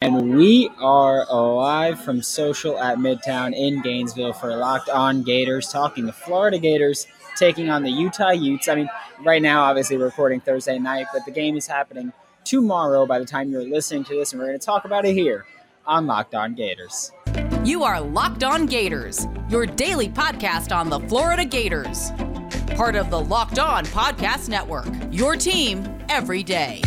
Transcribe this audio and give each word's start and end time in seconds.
And 0.00 0.36
we 0.36 0.70
are 0.78 1.26
live 1.26 2.00
from 2.00 2.22
social 2.22 2.78
at 2.78 2.98
Midtown 2.98 3.52
in 3.52 3.82
Gainesville 3.82 4.32
for 4.32 4.54
Locked 4.54 4.88
On 4.90 5.24
Gators, 5.24 5.72
talking 5.72 6.06
the 6.06 6.12
Florida 6.12 6.56
Gators 6.56 7.08
taking 7.36 7.68
on 7.68 7.82
the 7.82 7.90
Utah 7.90 8.30
Utes. 8.30 8.68
I 8.68 8.76
mean, 8.76 8.88
right 9.24 9.42
now, 9.42 9.62
obviously, 9.62 9.98
we're 9.98 10.04
recording 10.04 10.38
Thursday 10.38 10.78
night, 10.78 11.06
but 11.12 11.24
the 11.24 11.32
game 11.32 11.56
is 11.56 11.66
happening 11.66 12.12
tomorrow 12.44 13.06
by 13.06 13.18
the 13.18 13.24
time 13.24 13.50
you're 13.50 13.64
listening 13.64 14.04
to 14.04 14.14
this, 14.14 14.32
and 14.32 14.40
we're 14.40 14.46
going 14.46 14.58
to 14.58 14.64
talk 14.64 14.84
about 14.84 15.04
it 15.04 15.14
here 15.14 15.46
on 15.84 16.06
Locked 16.06 16.36
On 16.36 16.54
Gators. 16.54 17.10
You 17.64 17.82
are 17.82 18.00
Locked 18.00 18.44
On 18.44 18.66
Gators, 18.66 19.26
your 19.48 19.66
daily 19.66 20.08
podcast 20.08 20.72
on 20.72 20.90
the 20.90 21.00
Florida 21.08 21.44
Gators. 21.44 22.12
Part 22.76 22.94
of 22.94 23.10
the 23.10 23.20
Locked 23.20 23.58
On 23.58 23.84
Podcast 23.86 24.48
Network, 24.48 24.86
your 25.10 25.34
team 25.34 25.84
every 26.08 26.44
day. 26.44 26.82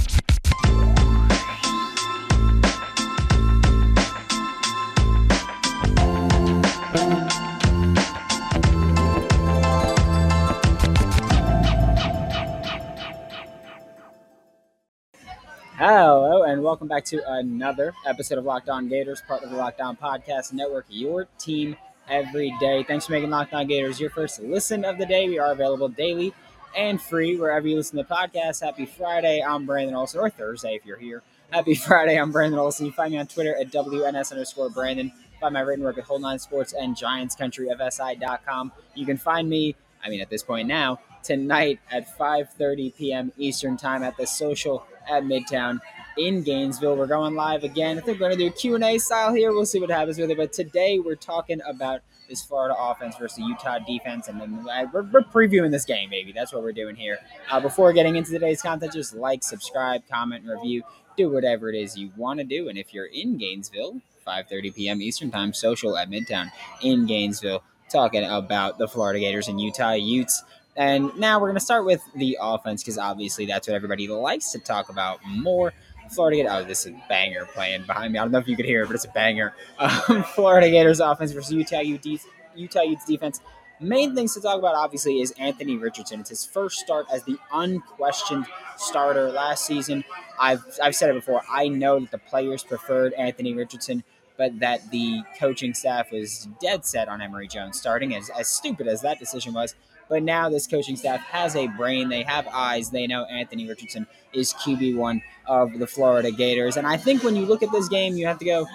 Hello, 15.77 16.43
and 16.43 16.61
welcome 16.61 16.89
back 16.89 17.05
to 17.05 17.21
another 17.31 17.93
episode 18.05 18.37
of 18.39 18.43
Locked 18.43 18.67
On 18.67 18.89
Gators, 18.89 19.21
part 19.25 19.41
of 19.41 19.51
the 19.51 19.55
Locked 19.55 19.79
On 19.79 19.95
Podcast 19.95 20.51
Network, 20.51 20.85
your 20.89 21.29
team 21.39 21.77
every 22.09 22.53
day. 22.59 22.83
Thanks 22.83 23.05
for 23.05 23.13
making 23.13 23.29
Locked 23.29 23.53
On 23.53 23.65
Gators 23.65 23.97
your 23.97 24.09
first 24.09 24.41
listen 24.41 24.83
of 24.83 24.97
the 24.97 25.05
day. 25.05 25.29
We 25.29 25.39
are 25.39 25.53
available 25.53 25.87
daily 25.87 26.33
and 26.75 27.01
free 27.01 27.37
wherever 27.37 27.69
you 27.69 27.77
listen 27.77 27.97
to 27.99 28.03
podcasts. 28.03 28.61
Happy 28.61 28.85
Friday. 28.85 29.41
I'm 29.41 29.65
Brandon 29.65 29.95
Olson, 29.95 30.19
or 30.19 30.29
Thursday 30.29 30.75
if 30.75 30.85
you're 30.85 30.97
here. 30.97 31.23
Happy 31.51 31.73
Friday. 31.87 32.17
I'm 32.19 32.33
Brandon 32.33 32.59
Olson. 32.59 32.85
You 32.85 32.91
find 32.91 33.13
me 33.13 33.17
on 33.17 33.27
Twitter 33.27 33.55
at 33.55 33.71
WNS 33.71 34.31
underscore 34.33 34.69
Brandon. 34.69 35.13
Find 35.41 35.55
my 35.55 35.61
written 35.61 35.83
work 35.83 35.97
at 35.97 36.03
Whole 36.03 36.19
Nine 36.19 36.37
Sports 36.37 36.73
and 36.73 36.95
Giants 36.95 37.35
Country 37.35 37.69
of 37.69 37.81
SI.com. 37.91 38.71
You 38.93 39.07
can 39.07 39.17
find 39.17 39.49
me, 39.49 39.75
I 40.05 40.09
mean, 40.09 40.21
at 40.21 40.29
this 40.29 40.43
point 40.43 40.67
now, 40.67 40.99
tonight 41.23 41.79
at 41.89 42.15
5.30 42.15 42.95
p.m. 42.95 43.31
Eastern 43.39 43.75
Time 43.75 44.03
at 44.03 44.15
the 44.17 44.27
social 44.27 44.85
at 45.09 45.23
Midtown 45.23 45.79
in 46.15 46.43
Gainesville. 46.43 46.95
We're 46.95 47.07
going 47.07 47.33
live 47.33 47.63
again. 47.63 47.97
I 47.97 48.01
think 48.01 48.19
we're 48.19 48.27
going 48.27 48.37
to 48.37 48.43
do 48.43 48.47
a 48.49 48.51
Q&A 48.51 48.99
style 48.99 49.33
here. 49.33 49.51
We'll 49.51 49.65
see 49.65 49.79
what 49.79 49.89
happens 49.89 50.19
with 50.19 50.29
it. 50.29 50.37
But 50.37 50.53
today 50.53 50.99
we're 50.99 51.15
talking 51.15 51.59
about 51.67 52.01
this 52.29 52.43
Florida 52.43 52.75
offense 52.77 53.17
versus 53.17 53.37
the 53.37 53.43
Utah 53.43 53.79
defense, 53.79 54.27
and 54.27 54.39
then 54.39 54.63
we're, 54.93 55.01
we're 55.01 55.21
previewing 55.21 55.71
this 55.71 55.85
game, 55.85 56.11
baby. 56.11 56.31
That's 56.31 56.53
what 56.53 56.61
we're 56.61 56.71
doing 56.71 56.95
here. 56.95 57.17
Uh, 57.49 57.59
before 57.59 57.91
getting 57.93 58.15
into 58.15 58.29
today's 58.29 58.61
content, 58.61 58.93
just 58.93 59.15
like, 59.15 59.43
subscribe, 59.43 60.03
comment, 60.07 60.45
review, 60.45 60.83
do 61.17 61.29
whatever 61.29 61.69
it 61.69 61.75
is 61.75 61.97
you 61.97 62.11
want 62.15 62.39
to 62.39 62.43
do. 62.43 62.69
And 62.69 62.77
if 62.77 62.93
you're 62.93 63.07
in 63.07 63.37
Gainesville, 63.37 64.01
5:30 64.31 64.75
p.m. 64.75 65.01
Eastern 65.01 65.31
Time, 65.31 65.53
social 65.53 65.97
at 65.97 66.09
Midtown 66.09 66.51
in 66.81 67.05
Gainesville, 67.05 67.63
talking 67.89 68.23
about 68.23 68.77
the 68.77 68.87
Florida 68.87 69.19
Gators 69.19 69.47
and 69.47 69.59
Utah 69.59 69.93
Utes. 69.93 70.43
And 70.75 71.11
now 71.17 71.39
we're 71.39 71.47
going 71.47 71.59
to 71.59 71.65
start 71.65 71.85
with 71.85 72.01
the 72.15 72.37
offense 72.39 72.81
because 72.81 72.97
obviously 72.97 73.45
that's 73.45 73.67
what 73.67 73.75
everybody 73.75 74.07
likes 74.07 74.51
to 74.53 74.59
talk 74.59 74.89
about 74.89 75.19
more. 75.25 75.73
Florida 76.09 76.37
Gators. 76.37 76.51
Oh, 76.53 76.63
this 76.63 76.85
is 76.85 76.93
a 76.93 77.03
banger 77.07 77.45
playing 77.45 77.85
behind 77.85 78.13
me. 78.13 78.19
I 78.19 78.23
don't 78.23 78.31
know 78.31 78.39
if 78.39 78.47
you 78.47 78.55
could 78.55 78.65
hear 78.65 78.83
it, 78.83 78.87
but 78.87 78.95
it's 78.95 79.05
a 79.05 79.09
banger. 79.09 79.53
Um, 79.79 80.23
Florida 80.23 80.69
Gators 80.69 80.99
offense 80.99 81.31
versus 81.31 81.51
Utah 81.51 81.79
Utes, 81.79 82.25
Utah 82.55 82.81
Utes 82.81 83.05
defense. 83.05 83.41
Main 83.79 84.13
things 84.13 84.35
to 84.35 84.41
talk 84.41 84.59
about, 84.59 84.75
obviously, 84.75 85.21
is 85.21 85.31
Anthony 85.39 85.75
Richardson. 85.75 86.19
It's 86.19 86.29
his 86.29 86.45
first 86.45 86.79
start 86.79 87.07
as 87.11 87.23
the 87.23 87.37
unquestioned 87.51 88.45
starter 88.77 89.31
last 89.31 89.65
season. 89.65 90.03
I've 90.39 90.63
I've 90.83 90.95
said 90.95 91.09
it 91.09 91.13
before. 91.13 91.41
I 91.49 91.67
know 91.67 91.99
that 91.99 92.11
the 92.11 92.19
players 92.19 92.63
preferred 92.63 93.13
Anthony 93.13 93.53
Richardson, 93.55 94.03
but 94.41 94.59
that 94.59 94.89
the 94.89 95.21
coaching 95.37 95.71
staff 95.71 96.11
was 96.11 96.47
dead 96.59 96.83
set 96.83 97.07
on 97.07 97.21
Emory 97.21 97.47
Jones 97.47 97.77
starting. 97.77 98.15
As 98.15 98.31
as 98.31 98.47
stupid 98.47 98.87
as 98.87 99.03
that 99.03 99.19
decision 99.19 99.53
was, 99.53 99.75
but 100.09 100.23
now 100.23 100.49
this 100.49 100.65
coaching 100.65 100.95
staff 100.95 101.19
has 101.19 101.55
a 101.55 101.67
brain. 101.67 102.09
They 102.09 102.23
have 102.23 102.47
eyes. 102.47 102.89
They 102.89 103.05
know 103.05 103.25
Anthony 103.25 103.69
Richardson 103.69 104.07
is 104.33 104.51
QB1 104.55 105.21
of 105.45 105.77
the 105.77 105.85
Florida 105.85 106.31
Gators. 106.31 106.75
And 106.75 106.87
I 106.87 106.97
think 106.97 107.23
when 107.23 107.35
you 107.35 107.45
look 107.45 107.61
at 107.61 107.71
this 107.71 107.87
game, 107.87 108.15
you 108.17 108.25
have 108.25 108.39
to 108.39 108.45
go, 108.45 108.65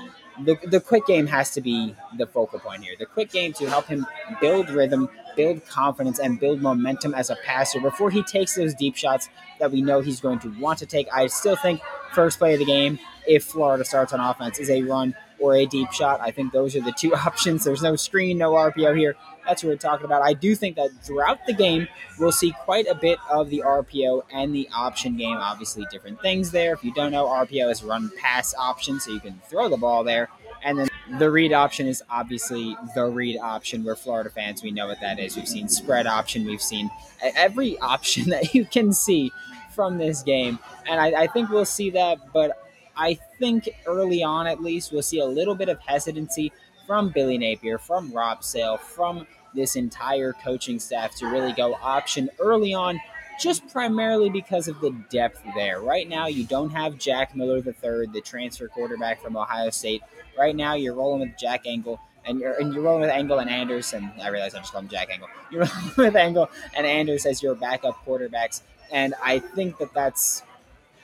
the, 0.45 0.57
the 0.65 0.81
quick 0.81 1.05
game 1.05 1.27
has 1.27 1.51
to 1.51 1.61
be 1.61 1.97
the 2.17 2.29
focal 2.29 2.61
point 2.61 2.85
here. 2.85 2.95
The 2.97 3.07
quick 3.07 3.33
game 3.33 3.53
to 3.55 3.69
help 3.69 3.87
him 3.87 4.07
build 4.41 4.71
rhythm, 4.71 5.09
build 5.35 5.67
confidence, 5.67 6.21
and 6.21 6.39
build 6.39 6.63
momentum 6.63 7.13
as 7.13 7.29
a 7.29 7.37
passer 7.45 7.81
before 7.81 8.11
he 8.11 8.23
takes 8.23 8.55
those 8.55 8.73
deep 8.75 8.95
shots 8.95 9.29
that 9.59 9.73
we 9.73 9.83
know 9.83 10.01
he's 10.01 10.21
going 10.21 10.39
to 10.39 10.49
want 10.61 10.79
to 10.79 10.87
take. 10.87 11.09
I 11.13 11.27
still 11.27 11.57
think 11.57 11.81
first 12.13 12.39
play 12.39 12.55
of 12.55 12.61
the 12.61 12.67
game, 12.67 13.01
if 13.27 13.45
Florida 13.45 13.85
starts 13.85 14.13
on 14.13 14.21
offense, 14.21 14.59
is 14.59 14.71
a 14.71 14.83
run 14.83 15.15
or 15.39 15.55
a 15.55 15.67
deep 15.67 15.93
shot. 15.93 16.21
I 16.21 16.31
think 16.31 16.53
those 16.53 16.77
are 16.77 16.81
the 16.81 16.93
two 16.93 17.15
options. 17.27 17.65
There's 17.65 17.83
no 17.83 17.97
screen, 17.97 18.39
no 18.39 18.53
RPO 18.53 18.97
here. 18.97 19.17
That's 19.47 19.63
what 19.63 19.71
we're 19.71 19.77
talking 19.77 20.07
about. 20.07 20.23
I 20.23 20.33
do 20.33 20.55
think 20.57 20.77
that 20.77 20.91
throughout 21.03 21.47
the 21.47 21.53
game, 21.53 21.87
we'll 22.19 22.33
see 22.33 22.53
quite 22.65 22.89
a 22.89 22.95
bit 22.95 23.19
of 23.31 23.49
the 23.49 23.63
RPO 23.65 24.23
and 24.33 24.55
the 24.55 24.69
option 24.75 25.17
game. 25.17 25.37
Obviously, 25.37 25.87
different 25.91 26.21
things 26.21 26.51
there. 26.51 26.73
If 26.73 26.83
you 26.83 26.93
don't 26.93 27.13
know, 27.13 27.27
RPO 27.27 27.71
is 27.71 27.85
run 27.85 28.11
pass 28.21 28.55
option, 28.59 28.99
so 28.99 29.13
you 29.13 29.21
can 29.21 29.41
throw 29.49 29.69
the 29.69 29.77
ball 29.77 30.03
there. 30.03 30.29
And 30.65 30.79
then 30.79 30.89
the 31.19 31.31
read 31.31 31.53
option 31.53 31.87
is 31.87 32.03
obviously 32.11 32.77
the 32.97 33.05
read 33.07 33.39
option. 33.39 33.85
We're 33.85 33.95
Florida 33.95 34.31
fans. 34.31 34.63
We 34.63 34.73
know 34.73 34.89
what 34.89 35.01
that 35.01 35.21
is. 35.21 35.37
We've 35.37 35.47
seen 35.47 35.69
spread 35.69 36.09
option. 36.09 36.45
We've 36.45 36.63
seen 36.63 36.91
every 37.23 37.79
option 37.81 38.31
that 38.31 38.53
you 38.53 38.65
can 38.65 38.93
see 38.93 39.31
from 39.75 39.99
this 39.99 40.23
game. 40.23 40.59
And 40.89 41.01
I, 41.01 41.23
I 41.23 41.27
think 41.29 41.51
we'll 41.51 41.65
see 41.65 41.91
that. 41.91 42.19
But 42.33 42.66
I 42.97 43.19
think 43.39 43.69
early 43.87 44.23
on, 44.23 44.47
at 44.47 44.63
least, 44.63 44.93
we'll 44.93 45.03
see 45.03 45.21
a 45.21 45.27
little 45.27 45.55
bit 45.55 45.69
of 45.69 45.79
hesitancy 45.81 46.53
from 46.87 47.11
Billy 47.11 47.37
Napier, 47.37 47.79
from 47.79 48.13
Rob 48.13 48.45
Sale, 48.45 48.79
from 48.79 49.27
this 49.55 49.77
entire 49.77 50.33
coaching 50.33 50.79
staff 50.79 51.15
to 51.17 51.27
really 51.27 51.53
go 51.53 51.75
option 51.83 52.31
early 52.39 52.75
on, 52.75 53.01
just 53.41 53.69
primarily 53.69 54.31
because 54.31 54.69
of 54.69 54.81
the 54.81 54.91
depth 55.11 55.43
there. 55.55 55.81
Right 55.81 56.09
now, 56.09 56.27
you 56.27 56.45
don't 56.45 56.71
have 56.71 56.99
Jack 56.99 57.35
Miller 57.35 57.57
III, 57.59 58.07
the 58.13 58.23
transfer 58.25 58.69
quarterback 58.69 59.21
from 59.21 59.37
Ohio 59.37 59.71
State. 59.71 60.03
Right 60.39 60.55
now, 60.55 60.75
you're 60.75 60.95
rolling 60.95 61.21
with 61.21 61.37
Jack 61.39 61.63
Engel. 61.67 62.01
And 62.29 62.41
you're, 62.41 62.55
and 62.55 62.75
you're 62.75 62.83
rolling 62.83 63.03
with 63.03 63.11
Engel 63.11 63.39
and 63.39 63.49
Anderson. 63.49 64.11
I 64.21 64.29
realize 64.29 64.53
I'm 64.55 64.63
just 64.63 64.73
calling 64.73 64.89
Jack 64.89 65.11
Engel. 65.13 65.29
You're 65.51 65.65
rolling 65.97 66.13
with 66.13 66.17
Engel 66.17 66.51
and 66.75 66.85
Anders 66.85 67.25
as 67.25 67.41
your 67.41 67.55
backup 67.55 68.05
quarterbacks. 68.05 68.63
And 68.91 69.15
I 69.23 69.39
think 69.39 69.79
that 69.79 69.95
that's 69.95 70.43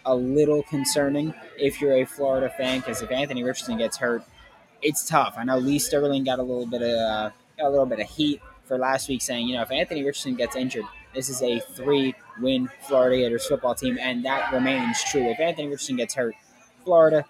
a 0.04 0.14
little 0.14 0.62
concerning 0.64 1.34
if 1.58 1.80
you're 1.80 1.96
a 1.96 2.04
Florida 2.04 2.52
fan, 2.56 2.80
because 2.80 3.02
if 3.02 3.10
Anthony 3.10 3.42
Richardson 3.42 3.78
gets 3.78 3.96
hurt, 3.96 4.24
it's 4.80 5.06
tough. 5.06 5.34
I 5.36 5.44
know 5.44 5.58
Lee 5.58 5.78
Sterling 5.78 6.24
got 6.24 6.38
a 6.38 6.42
little 6.42 6.66
bit 6.66 6.82
of 6.82 6.88
uh, 6.88 7.30
a 7.60 7.70
little 7.70 7.86
bit 7.86 8.00
of 8.00 8.08
heat 8.08 8.40
for 8.64 8.78
last 8.78 9.08
week, 9.08 9.22
saying 9.22 9.46
you 9.46 9.54
know 9.54 9.62
if 9.62 9.70
Anthony 9.70 10.04
Richardson 10.04 10.34
gets 10.34 10.56
injured, 10.56 10.84
this 11.14 11.28
is 11.28 11.42
a 11.42 11.60
three-win 11.60 12.68
Florida 12.86 13.16
Gators 13.16 13.46
football 13.46 13.74
team, 13.74 13.98
and 14.00 14.24
that 14.24 14.52
remains 14.52 15.02
true. 15.04 15.28
If 15.30 15.40
Anthony 15.40 15.68
Richardson 15.68 15.96
gets 15.96 16.14
hurt, 16.14 16.34
Florida 16.84 17.24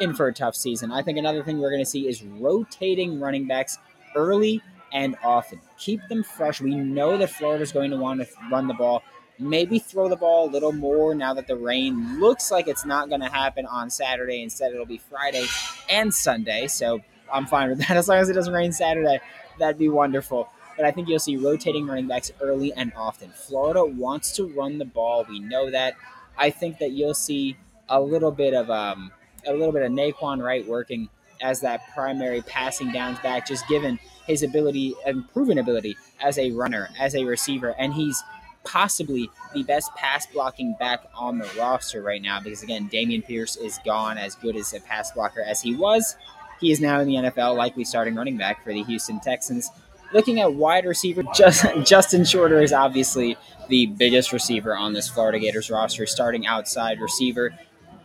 in 0.00 0.14
for 0.14 0.28
a 0.28 0.32
tough 0.32 0.54
season. 0.54 0.92
I 0.92 1.02
think 1.02 1.18
another 1.18 1.42
thing 1.42 1.58
we're 1.58 1.70
going 1.70 1.84
to 1.84 1.90
see 1.90 2.08
is 2.08 2.22
rotating 2.22 3.20
running 3.20 3.46
backs 3.46 3.78
early 4.14 4.62
and 4.92 5.16
often. 5.22 5.60
Keep 5.78 6.08
them 6.08 6.22
fresh. 6.22 6.60
We 6.60 6.74
know 6.74 7.16
that 7.16 7.30
Florida's 7.30 7.72
going 7.72 7.90
to 7.90 7.96
want 7.96 8.20
to 8.20 8.28
run 8.50 8.68
the 8.68 8.74
ball. 8.74 9.02
Maybe 9.38 9.78
throw 9.78 10.08
the 10.08 10.16
ball 10.16 10.48
a 10.48 10.50
little 10.50 10.72
more 10.72 11.14
now 11.14 11.34
that 11.34 11.46
the 11.46 11.56
rain 11.56 12.20
looks 12.20 12.50
like 12.50 12.68
it's 12.68 12.84
not 12.84 13.08
going 13.08 13.20
to 13.20 13.28
happen 13.28 13.66
on 13.66 13.90
Saturday. 13.90 14.42
Instead, 14.42 14.72
it'll 14.72 14.86
be 14.86 14.98
Friday 14.98 15.46
and 15.90 16.12
Sunday. 16.12 16.66
So 16.68 17.00
I'm 17.32 17.46
fine 17.46 17.68
with 17.68 17.78
that. 17.86 17.96
As 17.96 18.08
long 18.08 18.18
as 18.18 18.28
it 18.28 18.34
doesn't 18.34 18.52
rain 18.52 18.72
Saturday, 18.72 19.20
that'd 19.58 19.78
be 19.78 19.88
wonderful. 19.88 20.48
But 20.76 20.86
I 20.86 20.90
think 20.90 21.08
you'll 21.08 21.18
see 21.18 21.36
rotating 21.36 21.86
running 21.86 22.06
backs 22.06 22.30
early 22.40 22.72
and 22.72 22.92
often. 22.96 23.30
Florida 23.30 23.84
wants 23.84 24.32
to 24.36 24.46
run 24.46 24.78
the 24.78 24.84
ball. 24.84 25.24
We 25.28 25.40
know 25.40 25.70
that. 25.70 25.94
I 26.38 26.50
think 26.50 26.78
that 26.78 26.92
you'll 26.92 27.14
see 27.14 27.56
a 27.88 28.00
little 28.00 28.30
bit 28.30 28.52
of 28.52 28.70
um, 28.70 29.10
a 29.46 29.52
little 29.52 29.72
bit 29.72 29.82
of 29.82 29.92
Nay'Quan 29.92 30.42
Wright 30.42 30.66
working 30.66 31.08
as 31.40 31.60
that 31.60 31.82
primary 31.94 32.42
passing 32.42 32.92
downs 32.92 33.18
back, 33.20 33.46
just 33.46 33.66
given 33.68 33.98
his 34.26 34.42
ability 34.42 34.94
and 35.06 35.30
proven 35.32 35.58
ability 35.58 35.96
as 36.20 36.38
a 36.38 36.50
runner, 36.52 36.88
as 36.98 37.14
a 37.14 37.24
receiver, 37.24 37.74
and 37.78 37.94
he's 37.94 38.22
possibly 38.66 39.30
the 39.54 39.62
best 39.62 39.94
pass 39.94 40.26
blocking 40.26 40.74
back 40.78 41.04
on 41.14 41.38
the 41.38 41.48
roster 41.58 42.02
right 42.02 42.20
now 42.20 42.40
because 42.40 42.62
again, 42.62 42.90
Dameon 42.90 43.24
Pierce 43.24 43.56
is 43.56 43.78
gone 43.84 44.18
as 44.18 44.34
good 44.34 44.56
as 44.56 44.74
a 44.74 44.80
pass 44.80 45.12
blocker 45.12 45.40
as 45.40 45.62
he 45.62 45.74
was. 45.74 46.16
He 46.60 46.72
is 46.72 46.80
now 46.80 47.00
in 47.00 47.08
the 47.08 47.14
NFL, 47.14 47.56
likely 47.56 47.84
starting 47.84 48.14
running 48.14 48.36
back 48.36 48.64
for 48.64 48.72
the 48.72 48.82
Houston 48.84 49.20
Texans. 49.20 49.70
Looking 50.12 50.40
at 50.40 50.54
wide 50.54 50.84
receiver, 50.84 51.22
Justin 51.34 52.24
Shorter 52.24 52.60
is 52.60 52.72
obviously 52.72 53.36
the 53.68 53.86
biggest 53.86 54.32
receiver 54.32 54.76
on 54.76 54.92
this 54.92 55.08
Florida 55.08 55.38
Gators 55.38 55.70
roster, 55.70 56.06
starting 56.06 56.46
outside 56.46 57.00
receiver. 57.00 57.54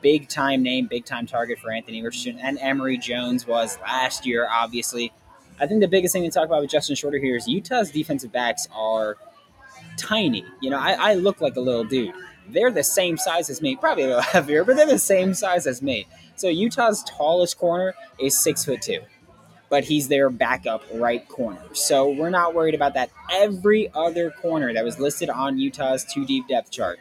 Big 0.01 0.27
time 0.27 0.63
name, 0.63 0.87
big 0.87 1.05
time 1.05 1.27
target 1.27 1.59
for 1.59 1.71
Anthony 1.71 2.01
Richardson 2.01 2.39
and 2.39 2.57
Emory 2.59 2.97
Jones 2.97 3.45
was 3.45 3.77
last 3.81 4.25
year, 4.25 4.47
obviously. 4.49 5.11
I 5.59 5.67
think 5.67 5.79
the 5.79 5.87
biggest 5.87 6.11
thing 6.11 6.23
to 6.23 6.31
talk 6.31 6.47
about 6.47 6.61
with 6.61 6.71
Justin 6.71 6.95
Shorter 6.95 7.19
here 7.19 7.35
is 7.35 7.47
Utah's 7.47 7.91
defensive 7.91 8.31
backs 8.31 8.67
are 8.73 9.17
tiny. 10.01 10.45
You 10.61 10.71
know, 10.71 10.79
I, 10.79 11.11
I 11.11 11.13
look 11.15 11.41
like 11.41 11.55
a 11.55 11.61
little 11.61 11.83
dude. 11.83 12.13
They're 12.49 12.71
the 12.71 12.83
same 12.83 13.17
size 13.17 13.49
as 13.49 13.61
me, 13.61 13.75
probably 13.75 14.03
a 14.03 14.07
little 14.07 14.21
heavier, 14.37 14.63
but 14.63 14.75
they're 14.75 14.85
the 14.87 14.99
same 14.99 15.33
size 15.33 15.67
as 15.67 15.81
me. 15.81 16.07
So 16.35 16.47
Utah's 16.47 17.03
tallest 17.03 17.57
corner 17.57 17.93
is 18.19 18.37
six 18.37 18.65
foot 18.65 18.81
two, 18.81 19.01
but 19.69 19.83
he's 19.83 20.07
their 20.07 20.29
backup 20.29 20.83
right 20.93 21.27
corner. 21.27 21.61
So 21.73 22.09
we're 22.09 22.29
not 22.29 22.53
worried 22.53 22.75
about 22.75 22.95
that. 22.95 23.11
Every 23.31 23.91
other 23.93 24.31
corner 24.31 24.73
that 24.73 24.83
was 24.83 24.99
listed 24.99 25.29
on 25.29 25.57
Utah's 25.57 26.03
two 26.03 26.25
deep 26.25 26.47
depth 26.47 26.71
chart, 26.71 26.99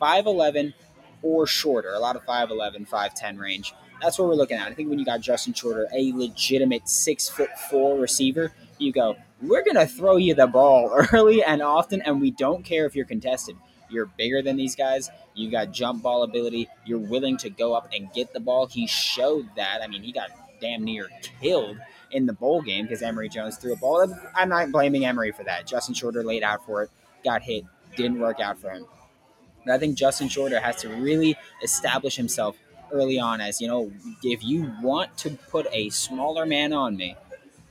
5'11 0.00 0.74
or 1.22 1.46
shorter, 1.46 1.92
a 1.92 2.00
lot 2.00 2.16
of 2.16 2.24
5'11, 2.26 2.88
5'10 2.88 3.38
range. 3.38 3.74
That's 4.02 4.18
what 4.18 4.26
we're 4.26 4.34
looking 4.34 4.58
at. 4.58 4.66
I 4.66 4.74
think 4.74 4.90
when 4.90 4.98
you 4.98 5.04
got 5.04 5.20
Justin 5.20 5.54
Shorter, 5.54 5.86
a 5.94 6.12
legitimate 6.12 6.88
six 6.88 7.28
foot 7.28 7.50
four 7.70 7.96
receiver, 7.96 8.52
you 8.78 8.92
go, 8.92 9.16
we're 9.42 9.64
going 9.64 9.76
to 9.76 9.86
throw 9.86 10.16
you 10.16 10.34
the 10.34 10.46
ball 10.46 10.90
early 11.12 11.42
and 11.42 11.62
often, 11.62 12.00
and 12.02 12.20
we 12.20 12.30
don't 12.30 12.64
care 12.64 12.86
if 12.86 12.94
you're 12.94 13.04
contested. 13.04 13.56
You're 13.90 14.06
bigger 14.06 14.40
than 14.40 14.56
these 14.56 14.74
guys. 14.74 15.10
You 15.34 15.50
got 15.50 15.72
jump 15.72 16.02
ball 16.02 16.22
ability. 16.22 16.68
You're 16.86 16.98
willing 16.98 17.36
to 17.38 17.50
go 17.50 17.74
up 17.74 17.88
and 17.92 18.10
get 18.12 18.32
the 18.32 18.40
ball. 18.40 18.66
He 18.66 18.86
showed 18.86 19.48
that. 19.56 19.80
I 19.82 19.86
mean, 19.86 20.02
he 20.02 20.12
got 20.12 20.30
damn 20.60 20.84
near 20.84 21.08
killed 21.40 21.76
in 22.10 22.26
the 22.26 22.32
bowl 22.32 22.62
game 22.62 22.84
because 22.84 23.02
Emory 23.02 23.28
Jones 23.28 23.56
threw 23.56 23.72
a 23.72 23.76
ball. 23.76 24.06
I'm 24.34 24.48
not 24.48 24.70
blaming 24.70 25.04
Emory 25.04 25.32
for 25.32 25.44
that. 25.44 25.66
Justin 25.66 25.94
Shorter 25.94 26.22
laid 26.22 26.42
out 26.42 26.64
for 26.64 26.82
it, 26.84 26.90
got 27.24 27.42
hit, 27.42 27.64
didn't 27.96 28.20
work 28.20 28.40
out 28.40 28.58
for 28.58 28.70
him. 28.70 28.86
But 29.64 29.74
I 29.74 29.78
think 29.78 29.96
Justin 29.96 30.28
Shorter 30.28 30.60
has 30.60 30.76
to 30.76 30.88
really 30.88 31.36
establish 31.62 32.16
himself 32.16 32.56
early 32.90 33.18
on 33.18 33.40
as, 33.40 33.60
you 33.60 33.68
know, 33.68 33.92
if 34.22 34.44
you 34.44 34.72
want 34.82 35.16
to 35.18 35.30
put 35.30 35.66
a 35.72 35.90
smaller 35.90 36.46
man 36.46 36.72
on 36.72 36.96
me, 36.96 37.16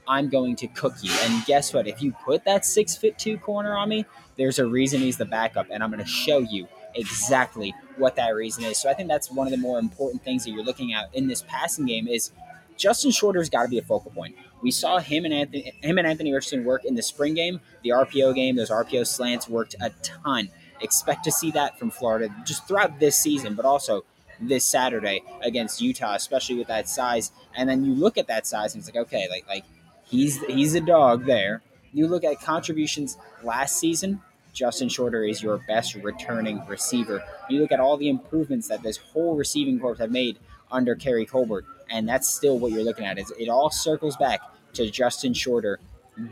I'm 0.07 0.29
going 0.29 0.55
to 0.57 0.67
cook 0.67 0.95
you. 1.01 1.11
And 1.21 1.45
guess 1.45 1.73
what? 1.73 1.87
If 1.87 2.01
you 2.01 2.11
put 2.11 2.43
that 2.45 2.65
six 2.65 2.95
foot 2.95 3.17
two 3.17 3.37
corner 3.37 3.75
on 3.75 3.89
me, 3.89 4.05
there's 4.37 4.59
a 4.59 4.65
reason 4.65 5.01
he's 5.01 5.17
the 5.17 5.25
backup, 5.25 5.67
and 5.69 5.83
I'm 5.83 5.91
going 5.91 6.03
to 6.03 6.09
show 6.09 6.39
you 6.39 6.67
exactly 6.95 7.73
what 7.97 8.15
that 8.15 8.29
reason 8.35 8.63
is. 8.63 8.77
So 8.77 8.89
I 8.89 8.93
think 8.93 9.07
that's 9.07 9.31
one 9.31 9.47
of 9.47 9.51
the 9.51 9.57
more 9.57 9.79
important 9.79 10.23
things 10.23 10.43
that 10.43 10.51
you're 10.51 10.63
looking 10.63 10.93
at 10.93 11.13
in 11.13 11.27
this 11.27 11.43
passing 11.47 11.85
game 11.85 12.07
is 12.07 12.31
Justin 12.77 13.11
Shorter's 13.11 13.49
got 13.49 13.63
to 13.63 13.69
be 13.69 13.77
a 13.77 13.83
focal 13.83 14.11
point. 14.11 14.35
We 14.61 14.71
saw 14.71 14.99
him 14.99 15.25
and 15.25 15.33
Anthony, 15.33 15.73
him 15.81 15.97
and 15.97 16.07
Anthony 16.07 16.33
Richardson 16.33 16.65
work 16.65 16.85
in 16.85 16.95
the 16.95 17.03
spring 17.03 17.33
game, 17.33 17.61
the 17.83 17.89
RPO 17.89 18.35
game. 18.35 18.55
Those 18.55 18.69
RPO 18.69 19.07
slants 19.07 19.47
worked 19.47 19.75
a 19.81 19.91
ton. 20.01 20.49
Expect 20.81 21.23
to 21.25 21.31
see 21.31 21.51
that 21.51 21.77
from 21.77 21.91
Florida 21.91 22.33
just 22.45 22.67
throughout 22.67 22.99
this 22.99 23.15
season, 23.15 23.53
but 23.55 23.65
also 23.65 24.03
this 24.39 24.65
Saturday 24.65 25.23
against 25.41 25.81
Utah, 25.81 26.15
especially 26.15 26.55
with 26.55 26.67
that 26.67 26.89
size. 26.89 27.31
And 27.55 27.69
then 27.69 27.85
you 27.85 27.93
look 27.93 28.17
at 28.17 28.27
that 28.27 28.47
size 28.47 28.73
and 28.73 28.81
it's 28.81 28.93
like, 28.93 29.07
okay, 29.07 29.27
like 29.29 29.47
like 29.47 29.63
he's 30.11 30.39
he's 30.43 30.75
a 30.75 30.81
dog 30.81 31.25
there. 31.25 31.63
You 31.93 32.07
look 32.07 32.23
at 32.23 32.39
contributions 32.39 33.17
last 33.43 33.79
season, 33.79 34.21
Justin 34.53 34.89
Shorter 34.89 35.23
is 35.23 35.41
your 35.41 35.57
best 35.67 35.95
returning 35.95 36.63
receiver. 36.67 37.23
You 37.49 37.61
look 37.61 37.71
at 37.71 37.79
all 37.79 37.97
the 37.97 38.09
improvements 38.09 38.67
that 38.67 38.83
this 38.83 38.97
whole 38.97 39.35
receiving 39.35 39.79
corps 39.79 39.95
have 39.95 40.11
made 40.11 40.37
under 40.71 40.95
Keary 40.95 41.25
Colbert, 41.25 41.65
and 41.89 42.07
that's 42.07 42.29
still 42.29 42.59
what 42.59 42.71
you're 42.71 42.83
looking 42.83 43.05
at. 43.05 43.17
Is 43.17 43.33
it 43.39 43.49
all 43.49 43.71
circles 43.71 44.15
back 44.17 44.41
to 44.73 44.89
Justin 44.89 45.33
Shorter 45.33 45.79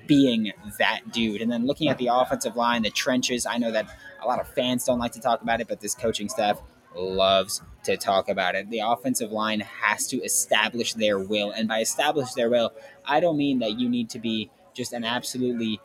being 0.08 0.52
that 0.78 1.12
dude. 1.12 1.42
And 1.42 1.52
then 1.52 1.66
looking 1.66 1.90
at 1.90 1.98
the 1.98 2.08
offensive 2.12 2.56
line, 2.56 2.84
the 2.84 2.90
trenches, 2.90 3.46
I 3.46 3.58
know 3.58 3.72
that 3.72 3.88
a 4.22 4.28
lot 4.28 4.40
of 4.40 4.48
fans 4.48 4.86
don't 4.86 5.00
like 5.00 5.14
to 5.14 5.22
talk 5.22 5.42
about 5.42 5.62
it, 5.62 5.68
but 5.68 5.80
this 5.80 5.96
coaching 5.96 6.30
staff 6.30 6.62
loves 6.96 7.62
to 7.84 7.98
talk 7.98 8.30
about 8.30 8.56
it. 8.56 8.70
The 8.70 8.80
offensive 8.80 9.32
line 9.32 9.62
has 9.62 10.08
to 10.08 10.18
establish 10.18 10.94
their 10.94 11.20
will. 11.20 11.52
And 11.52 11.68
by 11.68 11.80
establish 11.80 12.34
their 12.34 12.50
will, 12.50 12.74
I 13.06 13.20
don't 13.20 13.38
mean 13.38 13.60
that 13.60 13.80
you 13.80 13.90
need 13.90 14.10
to 14.12 14.20
be 14.20 14.50
just 14.74 14.94
an 14.94 15.04
absolutely 15.04 15.80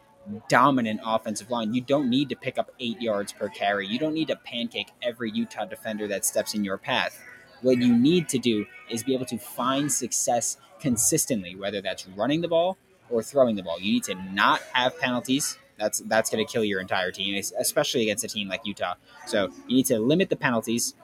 dominant 0.48 1.00
offensive 1.04 1.50
line. 1.50 1.74
You 1.74 1.82
don't 1.82 2.08
need 2.08 2.28
to 2.30 2.36
pick 2.36 2.58
up 2.58 2.70
eight 2.80 3.00
yards 3.00 3.32
per 3.32 3.48
carry. 3.48 3.86
You 3.86 3.98
don't 3.98 4.14
need 4.14 4.28
to 4.28 4.36
pancake 4.36 4.90
every 5.02 5.30
Utah 5.30 5.66
defender 5.66 6.08
that 6.08 6.24
steps 6.24 6.54
in 6.54 6.64
your 6.64 6.78
path. 6.78 7.20
What 7.62 7.78
you 7.78 7.94
need 7.94 8.28
to 8.30 8.38
do 8.38 8.66
is 8.90 9.02
be 9.02 9.14
able 9.14 9.26
to 9.26 9.38
find 9.38 9.90
success 9.90 10.56
consistently, 10.80 11.56
whether 11.56 11.80
that's 11.80 12.06
running 12.08 12.40
the 12.40 12.48
ball 12.48 12.76
or 13.10 13.22
throwing 13.22 13.56
the 13.56 13.62
ball. 13.62 13.80
You 13.80 13.92
need 13.94 14.04
to 14.04 14.14
not 14.32 14.60
have 14.72 14.98
penalties. 14.98 15.58
That's 15.78 16.00
that's 16.00 16.30
going 16.30 16.44
to 16.44 16.50
kill 16.50 16.64
your 16.64 16.80
entire 16.80 17.10
team, 17.10 17.40
especially 17.58 18.02
against 18.02 18.24
a 18.24 18.28
team 18.28 18.48
like 18.48 18.60
Utah. 18.64 18.94
So 19.26 19.50
you 19.66 19.76
need 19.76 19.86
to 19.86 19.98
limit 19.98 20.30
the 20.30 20.36
penalties. 20.36 20.94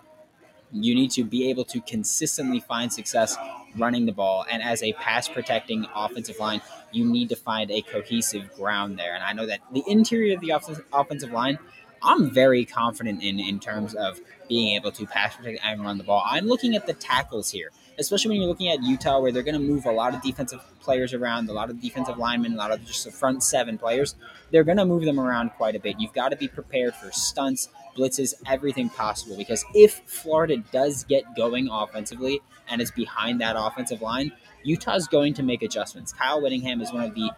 You 0.72 0.94
need 0.94 1.11
to 1.12 1.25
be 1.25 1.50
able 1.50 1.64
to 1.64 1.81
consistently 1.81 2.61
find 2.61 2.93
success 2.93 3.37
running 3.76 4.06
the 4.06 4.12
ball. 4.12 4.46
And 4.49 4.62
as 4.62 4.82
a 4.82 4.93
pass 4.93 5.28
protecting 5.28 5.87
offensive 5.94 6.38
line, 6.38 6.61
you 6.93 7.05
need 7.05 7.28
to 7.31 7.37
find 7.37 7.70
a 7.70 7.82
cohesive 7.82 8.55
ground 8.55 8.96
there. 8.96 9.14
And 9.14 9.25
I 9.25 9.32
know 9.32 9.46
that 9.46 9.61
the 9.72 9.82
interior 9.88 10.34
of 10.37 10.40
the 10.40 10.50
offensive 10.93 11.32
line, 11.32 11.58
I'm 12.02 12.31
very 12.31 12.64
confident 12.64 13.23
in 13.23 13.40
in 13.40 13.58
terms 13.58 13.94
of 13.94 14.20
being 14.49 14.75
able 14.76 14.93
to 14.93 15.06
pass 15.06 15.37
protect 15.37 15.61
and 15.64 15.82
run 15.82 15.99
the 15.99 16.05
ball. 16.05 16.23
I'm 16.25 16.46
looking 16.46 16.75
at 16.76 16.87
the 16.87 16.94
tackles 16.94 17.50
here, 17.50 17.70
especially 18.00 18.31
when 18.31 18.41
you're 18.41 18.49
looking 18.49 18.69
at 18.69 18.82
Utah, 18.82 19.20
where 19.20 19.31
they're 19.31 19.43
going 19.43 19.61
to 19.61 19.61
move 19.61 19.85
a 19.85 19.93
lot 19.93 20.14
of 20.14 20.23
defensive 20.23 20.61
players 20.81 21.12
around, 21.14 21.49
a 21.49 21.52
lot 21.52 21.70
of 21.70 21.81
defensive 21.81 22.19
linemen, 22.19 22.55
a 22.55 22.56
lot 22.56 22.73
of 22.73 22.85
just 22.85 23.05
the 23.05 23.11
front 23.11 23.43
seven 23.43 23.79
players. 23.79 24.14
They're 24.50 24.64
going 24.64 24.79
to 24.79 24.87
move 24.87 25.05
them 25.05 25.20
around 25.20 25.50
quite 25.50 25.76
a 25.76 25.79
bit. 25.79 26.00
You've 26.00 26.14
got 26.14 26.31
to 26.31 26.37
be 26.37 26.49
prepared 26.49 26.94
for 26.94 27.12
stunts, 27.12 27.69
blitzes, 27.97 28.35
everything 28.47 28.88
possible. 28.88 29.37
Because 29.37 29.64
if 29.75 30.00
Florida 30.06 30.56
does 30.73 31.05
get 31.05 31.37
going 31.37 31.69
offensively 31.70 32.41
and 32.69 32.81
is 32.81 32.91
behind 32.91 33.41
that 33.41 33.55
offensive 33.56 34.00
line, 34.00 34.32
Utah's 34.64 35.06
going 35.06 35.35
to 35.35 35.43
make 35.43 35.62
adjustments. 35.62 36.12
Kyle 36.12 36.41
Whittingham 36.41 36.81
is 36.81 36.93
one 36.93 37.05
of 37.05 37.14
the 37.14 37.31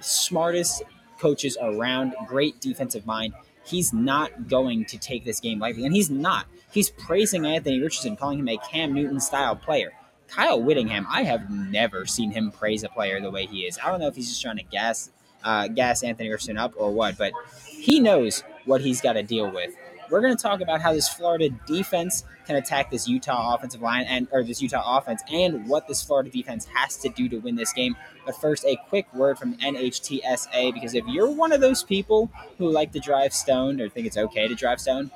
smartest 0.00 0.82
coaches 1.18 1.58
around, 1.60 2.14
great 2.26 2.60
defensive 2.60 3.04
mind. 3.06 3.34
He's 3.64 3.92
not 3.92 4.48
going 4.48 4.84
to 4.86 4.98
take 4.98 5.24
this 5.24 5.40
game 5.40 5.58
lightly, 5.58 5.84
and 5.84 5.94
he's 5.94 6.10
not. 6.10 6.46
He's 6.70 6.90
praising 6.90 7.46
Anthony 7.46 7.80
Richardson, 7.80 8.16
calling 8.16 8.40
him 8.40 8.48
a 8.48 8.58
Cam 8.58 8.92
Newton 8.92 9.20
style 9.20 9.56
player. 9.56 9.92
Kyle 10.28 10.60
Whittingham, 10.62 11.06
I 11.08 11.22
have 11.24 11.50
never 11.50 12.06
seen 12.06 12.30
him 12.30 12.50
praise 12.50 12.82
a 12.84 12.88
player 12.88 13.20
the 13.20 13.30
way 13.30 13.46
he 13.46 13.60
is. 13.60 13.78
I 13.82 13.90
don't 13.90 14.00
know 14.00 14.08
if 14.08 14.16
he's 14.16 14.28
just 14.28 14.42
trying 14.42 14.56
to 14.56 14.62
gas 14.64 15.10
uh, 15.44 15.68
gas 15.68 16.02
Anthony 16.02 16.30
Richardson 16.30 16.56
up 16.56 16.72
or 16.76 16.90
what, 16.90 17.18
but 17.18 17.32
he 17.66 18.00
knows 18.00 18.42
what 18.64 18.80
he's 18.80 19.00
got 19.00 19.12
to 19.12 19.22
deal 19.22 19.50
with. 19.50 19.74
We're 20.10 20.20
going 20.20 20.36
to 20.36 20.42
talk 20.42 20.60
about 20.60 20.80
how 20.80 20.92
this 20.92 21.08
Florida 21.08 21.48
defense 21.66 22.24
can 22.46 22.56
attack 22.56 22.90
this 22.90 23.08
Utah 23.08 23.54
offensive 23.54 23.80
line 23.80 24.04
and 24.04 24.28
or 24.32 24.44
this 24.44 24.60
Utah 24.60 24.98
offense 24.98 25.22
and 25.30 25.66
what 25.66 25.88
this 25.88 26.02
Florida 26.02 26.30
defense 26.30 26.66
has 26.74 26.96
to 26.98 27.08
do 27.08 27.28
to 27.28 27.38
win 27.38 27.56
this 27.56 27.72
game. 27.72 27.96
But 28.26 28.36
first, 28.36 28.64
a 28.64 28.76
quick 28.88 29.12
word 29.14 29.38
from 29.38 29.54
NHTSA 29.58 30.74
because 30.74 30.94
if 30.94 31.06
you're 31.06 31.30
one 31.30 31.52
of 31.52 31.60
those 31.60 31.82
people 31.82 32.30
who 32.58 32.70
like 32.70 32.92
to 32.92 33.00
drive 33.00 33.32
stoned 33.32 33.80
or 33.80 33.88
think 33.88 34.06
it's 34.06 34.18
okay 34.18 34.46
to 34.46 34.54
drive 34.54 34.80
stoned, 34.80 35.10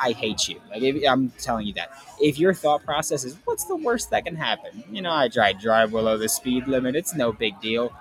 I 0.00 0.12
hate 0.12 0.48
you. 0.48 0.60
Like 0.70 0.82
if, 0.82 1.02
I'm 1.08 1.30
telling 1.38 1.66
you 1.66 1.74
that. 1.74 1.90
If 2.20 2.38
your 2.38 2.54
thought 2.54 2.84
process 2.84 3.24
is, 3.24 3.36
"What's 3.44 3.64
the 3.64 3.76
worst 3.76 4.10
that 4.10 4.24
can 4.24 4.36
happen?" 4.36 4.84
You 4.90 5.02
know, 5.02 5.14
I 5.14 5.28
try 5.28 5.52
drive 5.52 5.90
below 5.90 6.16
the 6.16 6.28
speed 6.28 6.66
limit. 6.68 6.96
It's 6.96 7.14
no 7.14 7.32
big 7.32 7.60
deal. 7.60 7.92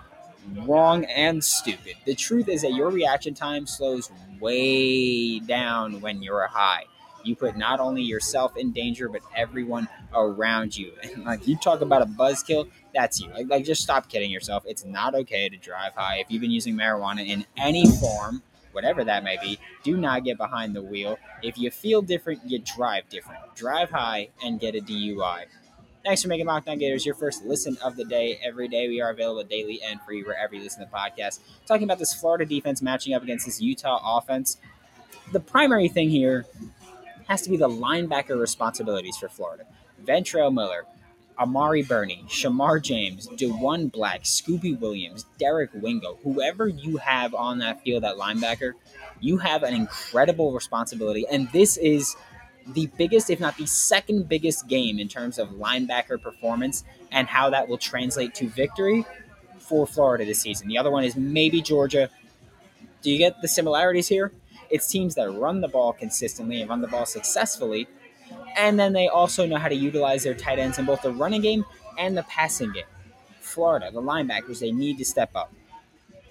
Wrong 0.65 1.05
and 1.05 1.43
stupid. 1.43 1.95
The 2.05 2.15
truth 2.15 2.49
is 2.49 2.61
that 2.63 2.73
your 2.73 2.89
reaction 2.89 3.33
time 3.33 3.65
slows 3.65 4.11
way 4.39 5.39
down 5.39 6.01
when 6.01 6.21
you're 6.21 6.45
high. 6.47 6.85
You 7.23 7.35
put 7.35 7.55
not 7.55 7.79
only 7.79 8.01
yourself 8.01 8.57
in 8.57 8.71
danger, 8.71 9.07
but 9.07 9.21
everyone 9.35 9.87
around 10.13 10.77
you. 10.77 10.91
And 11.03 11.23
like 11.23 11.47
you 11.47 11.57
talk 11.57 11.81
about 11.81 12.01
a 12.01 12.05
buzzkill, 12.05 12.69
that's 12.93 13.21
you. 13.21 13.29
Like, 13.31 13.47
like 13.49 13.65
just 13.65 13.81
stop 13.81 14.09
kidding 14.09 14.31
yourself. 14.31 14.63
It's 14.67 14.83
not 14.85 15.15
okay 15.15 15.47
to 15.47 15.57
drive 15.57 15.93
high. 15.95 16.17
If 16.17 16.29
you've 16.29 16.41
been 16.41 16.51
using 16.51 16.75
marijuana 16.75 17.25
in 17.25 17.45
any 17.57 17.85
form, 17.87 18.41
whatever 18.73 19.03
that 19.03 19.23
may 19.23 19.37
be, 19.41 19.59
do 19.83 19.95
not 19.97 20.23
get 20.23 20.37
behind 20.37 20.75
the 20.75 20.81
wheel. 20.81 21.17
If 21.41 21.57
you 21.57 21.71
feel 21.71 22.01
different, 22.01 22.41
you 22.45 22.59
drive 22.59 23.07
different. 23.09 23.55
Drive 23.55 23.89
high 23.89 24.29
and 24.43 24.59
get 24.59 24.75
a 24.75 24.79
DUI. 24.79 25.45
Thanks 26.03 26.21
for 26.21 26.27
making 26.27 26.49
On 26.49 26.61
Gators 26.61 27.05
your 27.05 27.15
first 27.15 27.45
listen 27.45 27.77
of 27.81 27.95
the 27.95 28.03
day. 28.03 28.37
Every 28.43 28.67
day 28.67 28.89
we 28.89 28.99
are 28.99 29.11
available 29.11 29.43
daily 29.43 29.81
and 29.81 30.01
free 30.01 30.21
wherever 30.21 30.53
you 30.53 30.61
listen 30.61 30.83
to 30.83 30.91
the 30.91 30.97
podcast. 30.97 31.39
Talking 31.65 31.85
about 31.85 31.97
this 31.97 32.13
Florida 32.13 32.45
defense 32.45 32.81
matching 32.81 33.13
up 33.13 33.23
against 33.23 33.45
this 33.45 33.61
Utah 33.61 34.17
offense. 34.17 34.57
The 35.31 35.39
primary 35.39 35.87
thing 35.87 36.09
here 36.09 36.45
has 37.29 37.41
to 37.43 37.49
be 37.49 37.55
the 37.55 37.69
linebacker 37.69 38.37
responsibilities 38.37 39.15
for 39.15 39.29
Florida. 39.29 39.63
Ventrell 40.03 40.53
Miller, 40.53 40.85
Amari 41.39 41.83
Burney, 41.83 42.23
Shemar 42.27 42.81
James, 42.81 43.27
Diwun 43.27 43.91
Black, 43.91 44.23
Scooby 44.23 44.79
Williams, 44.79 45.25
Derek 45.39 45.71
Wingo, 45.73 46.17
whoever 46.23 46.67
you 46.67 46.97
have 46.97 47.33
on 47.33 47.59
that 47.59 47.81
field 47.81 48.03
at 48.03 48.15
linebacker, 48.15 48.73
you 49.19 49.37
have 49.37 49.63
an 49.63 49.73
incredible 49.73 50.51
responsibility. 50.51 51.25
And 51.31 51.49
this 51.51 51.77
is 51.77 52.15
the 52.67 52.87
biggest, 52.97 53.29
if 53.29 53.39
not 53.39 53.57
the 53.57 53.65
second 53.65 54.29
biggest 54.29 54.67
game 54.67 54.99
in 54.99 55.07
terms 55.07 55.37
of 55.37 55.49
linebacker 55.49 56.21
performance 56.21 56.83
and 57.11 57.27
how 57.27 57.49
that 57.49 57.67
will 57.67 57.77
translate 57.77 58.33
to 58.35 58.47
victory 58.47 59.05
for 59.59 59.87
Florida 59.87 60.25
this 60.25 60.39
season. 60.39 60.67
The 60.67 60.77
other 60.77 60.91
one 60.91 61.03
is 61.03 61.15
maybe 61.15 61.61
Georgia. 61.61 62.09
Do 63.01 63.11
you 63.11 63.17
get 63.17 63.41
the 63.41 63.47
similarities 63.47 64.07
here? 64.07 64.31
It's 64.69 64.87
teams 64.87 65.15
that 65.15 65.31
run 65.31 65.61
the 65.61 65.67
ball 65.67 65.93
consistently 65.93 66.61
and 66.61 66.69
run 66.69 66.81
the 66.81 66.87
ball 66.87 67.05
successfully. 67.05 67.87
And 68.57 68.79
then 68.79 68.93
they 68.93 69.07
also 69.07 69.45
know 69.45 69.57
how 69.57 69.67
to 69.67 69.75
utilize 69.75 70.23
their 70.23 70.33
tight 70.33 70.59
ends 70.59 70.79
in 70.79 70.85
both 70.85 71.01
the 71.01 71.11
running 71.11 71.41
game 71.41 71.65
and 71.97 72.17
the 72.17 72.23
passing 72.23 72.71
game. 72.71 72.83
Florida, 73.39 73.91
the 73.91 74.01
linebackers, 74.01 74.59
they 74.59 74.71
need 74.71 74.97
to 74.97 75.05
step 75.05 75.31
up. 75.35 75.53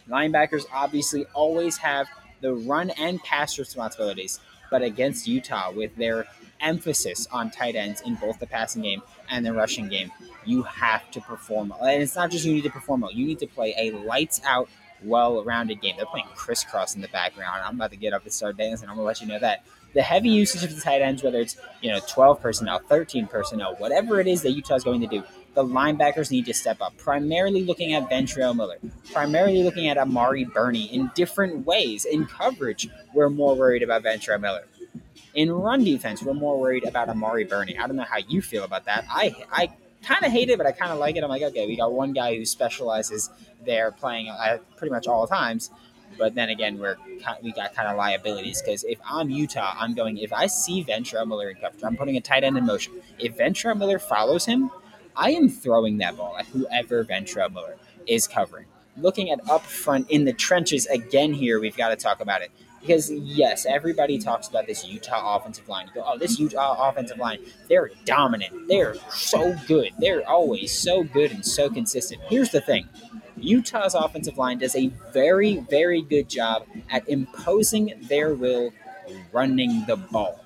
Linebackers 0.08 0.64
obviously 0.72 1.26
always 1.34 1.76
have 1.78 2.08
the 2.40 2.54
run 2.54 2.90
and 2.90 3.22
pass 3.22 3.58
responsibilities, 3.58 4.40
but 4.70 4.82
against 4.82 5.28
Utah 5.28 5.72
with 5.72 5.94
their 5.96 6.26
emphasis 6.60 7.26
on 7.32 7.50
tight 7.50 7.76
ends 7.76 8.00
in 8.02 8.14
both 8.16 8.38
the 8.38 8.46
passing 8.46 8.82
game 8.82 9.02
and 9.30 9.44
the 9.44 9.52
rushing 9.52 9.88
game. 9.88 10.10
You 10.44 10.62
have 10.62 11.10
to 11.12 11.20
perform. 11.20 11.72
And 11.80 12.02
it's 12.02 12.16
not 12.16 12.30
just 12.30 12.44
you 12.44 12.54
need 12.54 12.64
to 12.64 12.70
perform 12.70 13.02
well, 13.02 13.12
you 13.12 13.26
need 13.26 13.38
to 13.40 13.46
play 13.46 13.74
a 13.78 13.90
lights 13.92 14.40
out, 14.44 14.68
well 15.02 15.42
rounded 15.44 15.80
game. 15.80 15.94
They're 15.96 16.06
playing 16.06 16.26
crisscross 16.34 16.94
in 16.94 17.00
the 17.00 17.08
background. 17.08 17.62
I'm 17.64 17.76
about 17.76 17.90
to 17.90 17.96
get 17.96 18.12
up 18.12 18.22
and 18.24 18.32
start 18.32 18.56
dancing. 18.56 18.88
I'm 18.88 18.96
going 18.96 19.04
to 19.04 19.06
let 19.06 19.20
you 19.20 19.26
know 19.26 19.38
that. 19.38 19.64
The 19.94 20.02
heavy 20.02 20.30
usage 20.30 20.64
of 20.64 20.74
the 20.74 20.80
tight 20.80 21.02
ends, 21.02 21.22
whether 21.22 21.38
it's 21.38 21.56
you 21.80 21.90
know 21.90 22.00
12 22.08 22.40
personnel, 22.40 22.78
13 22.78 23.26
personnel, 23.26 23.74
whatever 23.76 24.20
it 24.20 24.26
is 24.26 24.42
that 24.42 24.52
Utah 24.52 24.74
is 24.74 24.84
going 24.84 25.00
to 25.02 25.06
do, 25.06 25.22
the 25.54 25.64
linebackers 25.64 26.30
need 26.30 26.46
to 26.46 26.54
step 26.54 26.80
up. 26.80 26.96
Primarily 26.96 27.64
looking 27.64 27.94
at 27.94 28.08
Ventrell 28.08 28.56
Miller, 28.56 28.78
primarily 29.12 29.62
looking 29.62 29.88
at 29.88 29.98
Amari 29.98 30.44
Burney 30.44 30.84
in 30.84 31.10
different 31.14 31.66
ways. 31.66 32.04
In 32.04 32.26
coverage, 32.26 32.88
we're 33.12 33.30
more 33.30 33.54
worried 33.54 33.82
about 33.82 34.02
Ventrell 34.02 34.40
Miller. 34.40 34.66
In 35.34 35.50
run 35.50 35.84
defense, 35.84 36.22
we're 36.22 36.34
more 36.34 36.58
worried 36.58 36.84
about 36.84 37.08
Amari 37.08 37.44
Burney. 37.44 37.78
I 37.78 37.86
don't 37.86 37.96
know 37.96 38.04
how 38.04 38.18
you 38.28 38.42
feel 38.42 38.64
about 38.64 38.86
that. 38.86 39.04
I 39.10 39.34
I 39.50 39.72
kind 40.02 40.24
of 40.24 40.32
hate 40.32 40.50
it, 40.50 40.58
but 40.58 40.66
I 40.66 40.72
kind 40.72 40.92
of 40.92 40.98
like 40.98 41.16
it. 41.16 41.24
I'm 41.24 41.30
like, 41.30 41.42
okay, 41.42 41.66
we 41.66 41.76
got 41.76 41.92
one 41.92 42.12
guy 42.12 42.36
who 42.36 42.44
specializes 42.44 43.30
there 43.64 43.92
playing 43.92 44.28
uh, 44.28 44.58
pretty 44.76 44.90
much 44.90 45.06
all 45.06 45.26
times. 45.26 45.70
But 46.18 46.34
then 46.34 46.48
again, 46.48 46.78
we're 46.78 46.96
we 47.42 47.52
got 47.52 47.74
kind 47.74 47.88
of 47.88 47.96
liabilities 47.96 48.62
because 48.62 48.84
if 48.84 48.98
I'm 49.08 49.30
Utah, 49.30 49.74
I'm 49.78 49.94
going. 49.94 50.18
If 50.18 50.32
I 50.32 50.46
see 50.46 50.84
Ventrell 50.84 51.26
Miller 51.26 51.50
in 51.50 51.56
coverage, 51.56 51.82
I'm 51.84 51.96
putting 51.96 52.16
a 52.16 52.20
tight 52.20 52.44
end 52.44 52.56
in 52.56 52.66
motion. 52.66 52.94
If 53.18 53.36
Ventrell 53.38 53.76
Miller 53.76 53.98
follows 53.98 54.44
him, 54.44 54.70
I 55.16 55.30
am 55.32 55.48
throwing 55.48 55.98
that 55.98 56.16
ball 56.16 56.36
at 56.38 56.46
whoever 56.46 57.04
Ventrell 57.04 57.52
Miller 57.52 57.76
is 58.06 58.26
covering. 58.26 58.66
Looking 58.96 59.30
at 59.30 59.40
up 59.50 59.64
front 59.64 60.10
in 60.10 60.24
the 60.24 60.32
trenches 60.32 60.86
again 60.86 61.32
here, 61.32 61.60
we've 61.60 61.76
got 61.76 61.88
to 61.88 61.96
talk 61.96 62.20
about 62.20 62.42
it 62.42 62.50
because 62.82 63.10
yes, 63.10 63.64
everybody 63.64 64.18
talks 64.18 64.48
about 64.48 64.66
this 64.66 64.84
Utah 64.84 65.36
offensive 65.36 65.68
line. 65.68 65.86
You 65.86 65.94
go, 65.94 66.04
oh, 66.06 66.18
this 66.18 66.38
Utah 66.38 66.88
offensive 66.88 67.18
line, 67.18 67.38
they're 67.68 67.90
dominant. 68.04 68.68
They're 68.68 68.96
so 69.10 69.56
good. 69.66 69.92
They're 69.98 70.28
always 70.28 70.76
so 70.76 71.04
good 71.04 71.30
and 71.30 71.46
so 71.46 71.70
consistent. 71.70 72.20
Here's 72.28 72.50
the 72.50 72.60
thing. 72.60 72.88
Utah's 73.42 73.94
offensive 73.94 74.38
line 74.38 74.58
does 74.58 74.76
a 74.76 74.88
very, 75.12 75.58
very 75.70 76.02
good 76.02 76.28
job 76.28 76.66
at 76.90 77.08
imposing 77.08 77.94
their 78.02 78.34
will 78.34 78.72
running 79.32 79.84
the 79.86 79.96
ball. 79.96 80.38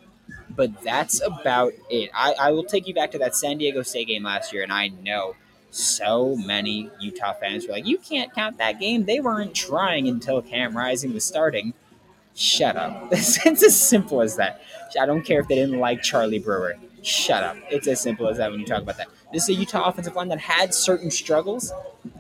But 0.51 0.83
that's 0.83 1.21
about 1.21 1.73
it. 1.91 2.11
I, 2.15 2.35
I 2.39 2.51
will 2.53 2.65
take 2.65 2.87
you 2.87 2.95
back 2.95 3.11
to 3.13 3.19
that 3.19 3.37
San 3.37 3.59
Diego 3.59 3.83
State 3.83 4.09
game 4.09 4.23
last 4.23 4.53
year, 4.53 4.63
and 4.63 4.73
I 4.73 4.89
know 4.89 5.37
so 5.71 6.37
many 6.37 6.91
Utah 7.01 7.35
fans 7.35 7.67
were 7.67 7.75
like, 7.75 7.87
you 7.87 7.99
can't 7.99 8.33
count 8.35 8.57
that 8.59 8.81
game. 8.81 9.05
They 9.05 9.21
weren't 9.21 9.55
trying 9.55 10.09
until 10.09 10.41
Cam 10.41 10.77
Rising 10.77 11.13
was 11.13 11.25
starting 11.25 11.75
Shut 12.37 12.77
up. 12.77 13.09
It's 13.13 13.63
as 13.63 13.81
simple 13.81 14.21
as 14.21 14.37
that. 14.37 14.61
I 15.01 15.07
don't 15.07 15.23
care 15.23 15.41
if 15.41 15.49
they 15.49 15.55
didn't 15.55 15.81
like 15.81 16.03
Charlie 16.03 16.39
Brewer. 16.39 16.75
Shut 17.03 17.43
up. 17.43 17.57
It's 17.71 17.89
as 17.89 18.01
simple 18.01 18.29
as 18.29 18.37
that 18.37 18.51
when 18.51 18.61
you 18.61 18.67
talk 18.67 18.83
about 18.83 18.99
that. 18.99 19.09
This 19.33 19.45
is 19.45 19.49
a 19.51 19.55
Utah 19.55 19.89
offensive 19.89 20.15
line 20.15 20.29
that 20.29 20.39
had 20.39 20.73
certain 20.73 21.11
struggles, 21.11 21.73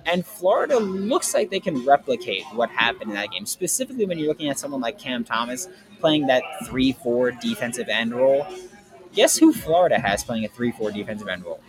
and 0.04 0.26
Florida 0.26 0.78
looks 0.78 1.34
like 1.34 1.50
they 1.50 1.60
can 1.60 1.84
replicate 1.84 2.44
what 2.52 2.70
happened 2.70 3.10
in 3.10 3.14
that 3.14 3.30
game. 3.30 3.46
Specifically, 3.46 4.06
when 4.06 4.18
you're 4.18 4.28
looking 4.28 4.48
at 4.48 4.58
someone 4.58 4.80
like 4.80 4.98
Cam 4.98 5.24
Thomas 5.24 5.68
playing 6.00 6.26
that 6.26 6.42
3 6.66 6.92
4 6.92 7.32
defensive 7.32 7.88
end 7.88 8.14
role. 8.14 8.46
Guess 9.14 9.38
who 9.38 9.52
Florida 9.52 9.98
has 9.98 10.24
playing 10.24 10.44
a 10.44 10.48
3 10.48 10.72
4 10.72 10.90
defensive 10.90 11.28
end 11.28 11.44
role? 11.44 11.60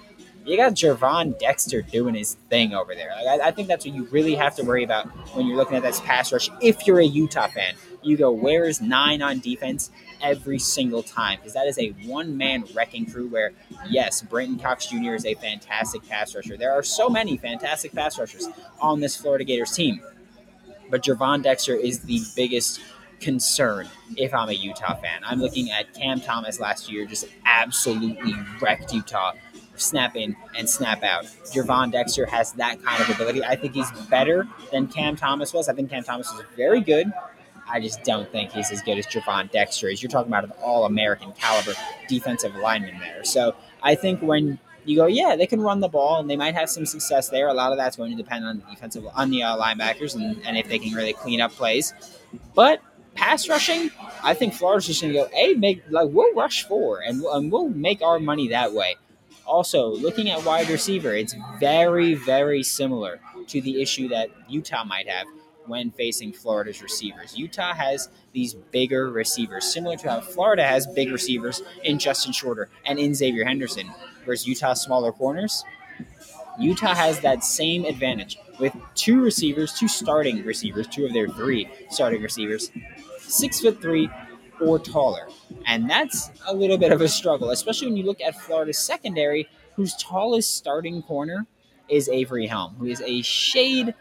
you 0.47 0.55
got 0.55 0.73
Gervon 0.73 1.37
Dexter 1.37 1.81
doing 1.81 2.15
his 2.15 2.35
thing 2.49 2.73
over 2.73 2.95
there. 2.95 3.11
Like, 3.17 3.41
I, 3.41 3.47
I, 3.49 3.51
think 3.51 3.67
that's 3.67 3.85
what 3.85 3.93
you 3.93 4.05
really 4.05 4.33
have 4.35 4.55
to 4.55 4.63
worry 4.63 4.83
about 4.83 5.07
when 5.35 5.45
you're 5.45 5.57
looking 5.57 5.75
at 5.75 5.83
this 5.83 5.99
pass 5.99 6.31
rush. 6.31 6.49
If 6.61 6.87
you're 6.87 6.99
a 6.99 7.05
Utah 7.05 7.47
fan, 7.47 7.75
you 8.01 8.15
go, 8.15 8.31
where 8.31 8.63
is 8.63 8.79
nine 8.79 9.21
on 9.21 9.39
defense 9.39 9.91
every 10.21 10.59
single 10.59 11.03
time? 11.03 11.37
Because 11.39 11.53
that 11.53 11.67
is 11.67 11.77
a 11.79 11.89
one 12.05 12.37
man 12.37 12.63
wrecking 12.73 13.05
crew 13.05 13.27
where, 13.27 13.51
yes, 13.89 14.21
Brenton 14.21 14.59
Cox 14.59 14.87
Jr. 14.87 15.15
is 15.15 15.25
a 15.25 15.35
fantastic 15.35 16.07
pass 16.07 16.35
rusher. 16.35 16.57
There 16.57 16.71
are 16.71 16.83
so 16.83 17.09
many 17.09 17.37
fantastic 17.37 17.93
pass 17.93 18.17
rushers 18.17 18.47
on 18.79 18.99
this 18.99 19.15
Florida 19.15 19.43
Gators 19.43 19.71
team. 19.71 20.01
But 20.89 21.03
Gervon 21.03 21.43
Dexter 21.43 21.75
is 21.75 22.01
the 22.01 22.21
biggest 22.35 22.79
concern 23.19 23.89
if 24.15 24.33
I'm 24.33 24.49
a 24.49 24.53
Utah 24.53 24.95
fan. 24.95 25.21
I'm 25.25 25.39
looking 25.39 25.71
at 25.71 25.93
Cam 25.93 26.21
Thomas 26.21 26.59
last 26.59 26.91
year, 26.91 27.05
just 27.05 27.27
absolutely 27.45 28.35
wrecked 28.61 28.93
Utah 28.93 29.33
snap 29.75 30.15
in 30.15 30.35
and 30.57 30.69
snap 30.69 31.03
out. 31.03 31.25
Gervon 31.53 31.91
Dexter 31.91 32.25
has 32.25 32.53
that 32.53 32.81
kind 32.83 33.01
of 33.01 33.09
ability. 33.09 33.43
I 33.43 33.55
think 33.55 33.73
he's 33.73 33.91
better 34.09 34.47
than 34.71 34.87
Cam 34.87 35.15
Thomas 35.15 35.53
was. 35.53 35.69
I 35.69 35.73
think 35.73 35.89
Cam 35.89 36.03
Thomas 36.03 36.31
was 36.33 36.43
very 36.55 36.81
good. 36.81 37.11
I 37.69 37.79
just 37.79 38.03
don't 38.03 38.31
think 38.31 38.51
he's 38.51 38.71
as 38.71 38.81
good 38.81 38.97
as 38.97 39.05
Gervon 39.05 39.51
Dexter 39.51 39.89
is. 39.89 40.01
You're 40.01 40.09
talking 40.09 40.31
about 40.31 40.45
an 40.45 40.51
all 40.61 40.85
American 40.85 41.31
caliber 41.33 41.73
defensive 42.07 42.55
lineman 42.55 42.99
there. 42.99 43.23
So 43.23 43.55
I 43.83 43.95
think 43.95 44.21
when 44.21 44.59
you 44.85 44.95
go, 44.95 45.05
yeah, 45.05 45.35
they 45.35 45.47
can 45.47 45.61
run 45.61 45.79
the 45.81 45.87
ball 45.87 46.19
and 46.19 46.29
they 46.29 46.37
might 46.37 46.55
have 46.55 46.69
some 46.69 46.85
success 46.85 47.29
there. 47.29 47.47
A 47.47 47.53
lot 47.53 47.71
of 47.71 47.77
that's 47.77 47.97
going 47.97 48.11
to 48.11 48.17
depend 48.17 48.45
on 48.45 48.59
the 48.59 48.73
defensive 48.73 49.05
on 49.13 49.29
the 49.29 49.43
uh, 49.43 49.57
linebackers 49.57 50.15
and, 50.15 50.41
and 50.45 50.57
if 50.57 50.67
they 50.69 50.79
can 50.79 50.93
really 50.93 51.13
clean 51.13 51.41
up 51.41 51.51
plays. 51.51 51.93
But 52.55 52.81
pass 53.15 53.49
rushing, 53.49 53.91
I 54.23 54.33
think 54.33 54.53
Florida's 54.53 54.87
just 54.87 55.01
going 55.01 55.13
to 55.13 55.19
go, 55.19 55.29
hey, 55.33 55.53
make 55.53 55.83
like 55.89 56.07
we'll 56.11 56.33
rush 56.33 56.63
four 56.63 57.01
and, 57.01 57.21
and 57.23 57.51
we'll 57.51 57.69
make 57.69 58.01
our 58.01 58.19
money 58.19 58.47
that 58.49 58.73
way. 58.73 58.95
Also, 59.45 59.87
looking 59.87 60.29
at 60.29 60.43
wide 60.45 60.69
receiver, 60.69 61.13
it's 61.13 61.35
very, 61.59 62.15
very 62.15 62.63
similar 62.63 63.19
to 63.47 63.61
the 63.61 63.81
issue 63.81 64.09
that 64.09 64.29
Utah 64.49 64.83
might 64.83 65.07
have 65.07 65.25
when 65.67 65.91
facing 65.91 66.33
Florida's 66.33 66.81
receivers. 66.81 67.37
Utah 67.37 67.73
has 67.73 68.09
these 68.33 68.53
bigger 68.53 69.09
receivers, 69.09 69.71
similar 69.71 69.97
to 69.97 70.09
how 70.09 70.21
Florida 70.21 70.63
has 70.63 70.87
big 70.87 71.11
receivers 71.11 71.61
in 71.83 71.99
Justin 71.99 72.33
Shorter 72.33 72.69
and 72.85 72.99
in 72.99 73.11
Xzavier 73.11 73.45
Henderson, 73.45 73.87
whereas 74.25 74.47
Utah's 74.47 74.81
smaller 74.81 75.11
corners. 75.11 75.63
Utah 76.59 76.95
has 76.95 77.19
that 77.19 77.43
same 77.43 77.85
advantage 77.85 78.39
with 78.59 78.75
two 78.95 79.21
receivers, 79.21 79.73
two 79.73 79.87
starting 79.87 80.43
receivers, 80.43 80.87
two 80.87 81.05
of 81.05 81.13
their 81.13 81.27
three 81.27 81.69
starting 81.89 82.21
receivers, 82.21 82.71
six 83.19 83.61
foot 83.61 83.81
three, 83.81 84.09
or 84.59 84.79
taller. 84.79 85.27
And 85.65 85.89
that's 85.89 86.31
a 86.47 86.53
little 86.53 86.77
bit 86.77 86.91
of 86.91 87.01
a 87.01 87.07
struggle, 87.07 87.51
especially 87.51 87.87
when 87.87 87.97
you 87.97 88.03
look 88.03 88.21
at 88.21 88.39
Florida's 88.41 88.79
secondary, 88.79 89.47
whose 89.75 89.95
tallest 89.97 90.55
starting 90.55 91.03
corner 91.03 91.45
is 91.89 92.09
Avery 92.09 92.47
Helm, 92.47 92.75
who 92.75 92.87
is 92.87 93.01
a 93.01 93.21
shade 93.21 93.93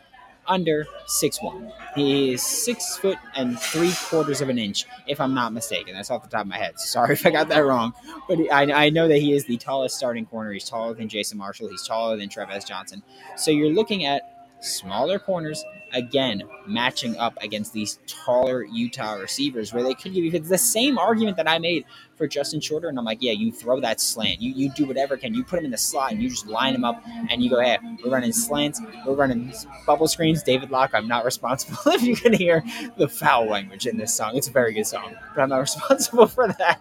under 0.49 0.87
six 1.07 1.41
one. 1.43 1.73
He 1.95 2.33
is 2.33 2.43
six 2.43 2.97
foot 2.97 3.19
and 3.35 3.59
three 3.59 3.93
quarters 4.09 4.41
of 4.41 4.49
an 4.49 4.59
inch, 4.59 4.87
if 5.07 5.21
I'm 5.21 5.35
not 5.35 5.53
mistaken. 5.53 5.95
That's 5.95 6.11
off 6.11 6.23
the 6.23 6.29
top 6.29 6.43
of 6.43 6.47
my 6.47 6.59
head. 6.59 6.79
Sorry 6.81 7.15
if 7.15 7.27
I 7.27 7.31
got 7.31 7.49
that 7.49 7.61
wrong. 7.61 7.93
But 8.29 8.39
I, 8.53 8.87
I 8.87 8.91
know 8.91 9.09
that 9.09 9.19
he 9.19 9.33
is 9.33 9.45
the 9.45 9.57
tallest 9.57 9.97
starting 9.97 10.27
corner. 10.27 10.53
He's 10.53 10.69
taller 10.69 10.95
than 10.95 11.09
Jason 11.09 11.39
Marshall. 11.39 11.69
He's 11.69 11.87
taller 11.87 12.17
than 12.17 12.29
Travis 12.29 12.65
Johnson. 12.65 13.03
So 13.37 13.51
you're 13.51 13.73
looking 13.73 14.05
at 14.05 14.36
smaller 14.67 15.19
corners 15.19 15.65
again 15.93 16.43
matching 16.67 17.17
up 17.17 17.39
against 17.43 17.73
these 17.73 17.99
taller 18.07 18.65
Utah 18.65 19.15
receivers 19.15 19.73
where 19.73 19.83
they 19.83 19.95
could 19.95 20.13
give 20.13 20.25
you 20.25 20.31
it's 20.33 20.49
the 20.49 20.59
same 20.59 20.99
argument 20.99 21.37
that 21.37 21.49
I 21.49 21.59
made 21.59 21.85
for 22.17 22.27
Justin 22.27 22.61
Shorter. 22.61 22.89
And 22.89 22.99
I'm 22.99 23.05
like 23.05 23.19
yeah 23.21 23.33
you 23.33 23.53
throw 23.53 23.81
that 23.81 24.01
slant. 24.01 24.43
You 24.43 24.53
you 24.53 24.71
do 24.71 24.85
whatever 24.85 25.17
can. 25.17 25.33
You 25.35 25.45
put 25.45 25.59
him 25.59 25.65
in 25.65 25.71
the 25.71 25.79
slot 25.79 26.13
and 26.13 26.23
you 26.23 26.29
just 26.29 26.47
line 26.47 26.75
him 26.75 26.85
up 26.85 27.03
and 27.31 27.43
you 27.43 27.49
go 27.49 27.61
hey 27.61 27.79
we're 28.05 28.11
running 28.11 28.33
slants. 28.33 28.81
We're 29.07 29.15
running 29.15 29.53
bubble 29.87 30.09
screens. 30.09 30.43
David 30.43 30.71
Locke 30.71 30.91
I'm 30.95 31.09
not 31.09 31.25
responsible 31.33 31.79
if 31.93 32.03
you 32.03 32.17
can 32.17 32.33
hear 32.33 32.65
the 32.97 33.09
foul 33.09 33.47
language 33.47 33.87
in 33.87 33.97
this 33.97 34.13
song. 34.13 34.37
It's 34.37 34.49
a 34.49 34.53
very 34.53 34.73
good 34.73 34.87
song 34.87 35.15
but 35.35 35.43
I'm 35.43 35.49
not 35.49 35.59
responsible 35.61 36.27
for 36.27 36.49
that. 36.49 36.81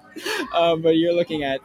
Um, 0.53 0.81
but 0.81 0.97
you're 0.97 1.13
looking 1.13 1.43
at 1.43 1.61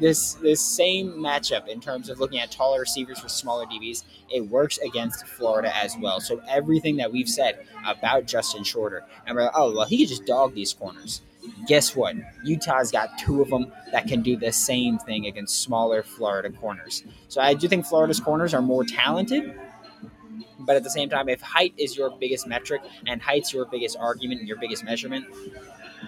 this 0.00 0.34
this 0.34 0.60
same 0.60 1.12
matchup 1.12 1.68
in 1.68 1.80
terms 1.80 2.08
of 2.08 2.18
looking 2.18 2.40
at 2.40 2.50
taller 2.50 2.80
receivers 2.80 3.22
with 3.22 3.32
smaller 3.32 3.66
DBs, 3.66 4.04
it 4.32 4.40
works 4.40 4.78
against 4.78 5.26
Florida 5.26 5.74
as 5.76 5.96
well. 5.98 6.20
So 6.20 6.42
everything 6.48 6.96
that 6.96 7.12
we've 7.12 7.28
said 7.28 7.66
about 7.86 8.26
Justin 8.26 8.64
Shorter, 8.64 9.04
and 9.26 9.36
we're 9.36 9.44
like, 9.44 9.52
oh 9.54 9.74
well, 9.74 9.86
he 9.86 9.98
could 9.98 10.08
just 10.08 10.26
dog 10.26 10.54
these 10.54 10.72
corners. 10.72 11.22
Guess 11.66 11.96
what? 11.96 12.16
Utah's 12.44 12.90
got 12.90 13.18
two 13.18 13.40
of 13.40 13.48
them 13.48 13.72
that 13.92 14.06
can 14.06 14.22
do 14.22 14.36
the 14.36 14.52
same 14.52 14.98
thing 14.98 15.26
against 15.26 15.62
smaller 15.62 16.02
Florida 16.02 16.50
corners. 16.50 17.02
So 17.28 17.40
I 17.40 17.54
do 17.54 17.66
think 17.66 17.86
Florida's 17.86 18.20
corners 18.20 18.52
are 18.52 18.60
more 18.60 18.84
talented, 18.84 19.58
but 20.58 20.76
at 20.76 20.84
the 20.84 20.90
same 20.90 21.08
time, 21.08 21.28
if 21.28 21.40
height 21.40 21.72
is 21.78 21.96
your 21.96 22.10
biggest 22.10 22.46
metric 22.46 22.82
and 23.06 23.22
height's 23.22 23.52
your 23.52 23.64
biggest 23.64 23.96
argument 23.98 24.40
and 24.40 24.48
your 24.48 24.58
biggest 24.58 24.84
measurement, 24.84 25.26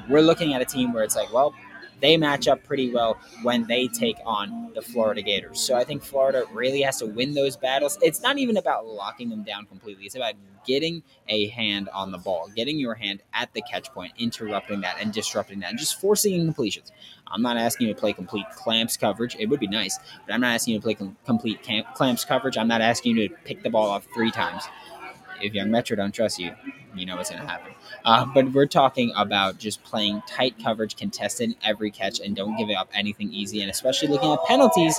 we're 0.08 0.20
looking 0.20 0.54
at 0.54 0.60
a 0.60 0.64
team 0.64 0.92
where 0.92 1.02
it's 1.02 1.16
like, 1.16 1.32
well, 1.32 1.54
they 2.02 2.16
match 2.16 2.48
up 2.48 2.62
pretty 2.64 2.92
well 2.92 3.16
when 3.42 3.66
they 3.66 3.88
take 3.88 4.16
on 4.26 4.72
the 4.74 4.82
Florida 4.82 5.22
Gators. 5.22 5.60
So 5.60 5.76
I 5.76 5.84
think 5.84 6.02
Florida 6.02 6.44
really 6.52 6.82
has 6.82 6.98
to 6.98 7.06
win 7.06 7.32
those 7.32 7.56
battles. 7.56 7.96
It's 8.02 8.20
not 8.20 8.38
even 8.38 8.56
about 8.56 8.86
locking 8.86 9.30
them 9.30 9.44
down 9.44 9.66
completely. 9.66 10.04
It's 10.04 10.16
about 10.16 10.34
getting 10.66 11.02
a 11.28 11.48
hand 11.48 11.88
on 11.94 12.12
the 12.12 12.18
ball, 12.18 12.50
getting 12.54 12.78
your 12.78 12.94
hand 12.94 13.22
at 13.32 13.52
the 13.54 13.62
catch 13.62 13.90
point, 13.92 14.12
interrupting 14.18 14.80
that 14.82 14.96
and 15.00 15.12
disrupting 15.12 15.60
that, 15.60 15.70
and 15.70 15.78
just 15.78 16.00
forcing 16.00 16.38
incompletions. 16.38 16.90
I'm 17.28 17.42
not 17.42 17.56
asking 17.56 17.88
you 17.88 17.94
to 17.94 18.00
play 18.00 18.12
complete 18.12 18.46
clamps 18.54 18.96
coverage. 18.96 19.36
It 19.38 19.46
would 19.46 19.60
be 19.60 19.66
nice, 19.66 19.98
but 20.26 20.34
I'm 20.34 20.40
not 20.40 20.54
asking 20.54 20.74
you 20.74 20.80
to 20.80 20.82
play 20.82 20.94
com- 20.94 21.16
complete 21.24 21.60
clamps 21.94 22.24
coverage. 22.24 22.58
I'm 22.58 22.68
not 22.68 22.82
asking 22.82 23.16
you 23.16 23.28
to 23.28 23.34
pick 23.44 23.62
the 23.62 23.70
ball 23.70 23.88
off 23.88 24.06
three 24.12 24.30
times 24.30 24.64
if 25.42 25.52
Young 25.54 25.70
Metro 25.70 25.96
don't 25.96 26.12
trust 26.12 26.38
you, 26.38 26.52
you 26.94 27.06
know 27.06 27.16
what's 27.16 27.30
going 27.30 27.42
to 27.42 27.48
happen. 27.48 27.72
Uh, 28.04 28.26
but 28.34 28.52
we're 28.52 28.66
talking 28.66 29.12
about 29.16 29.58
just 29.58 29.82
playing 29.82 30.22
tight 30.26 30.54
coverage, 30.62 30.96
contested 30.96 31.54
every 31.64 31.90
catch, 31.90 32.20
and 32.20 32.34
don't 32.34 32.56
give 32.56 32.70
up 32.70 32.88
anything 32.94 33.32
easy. 33.32 33.60
And 33.60 33.70
especially 33.70 34.08
looking 34.08 34.32
at 34.32 34.38
penalties, 34.46 34.98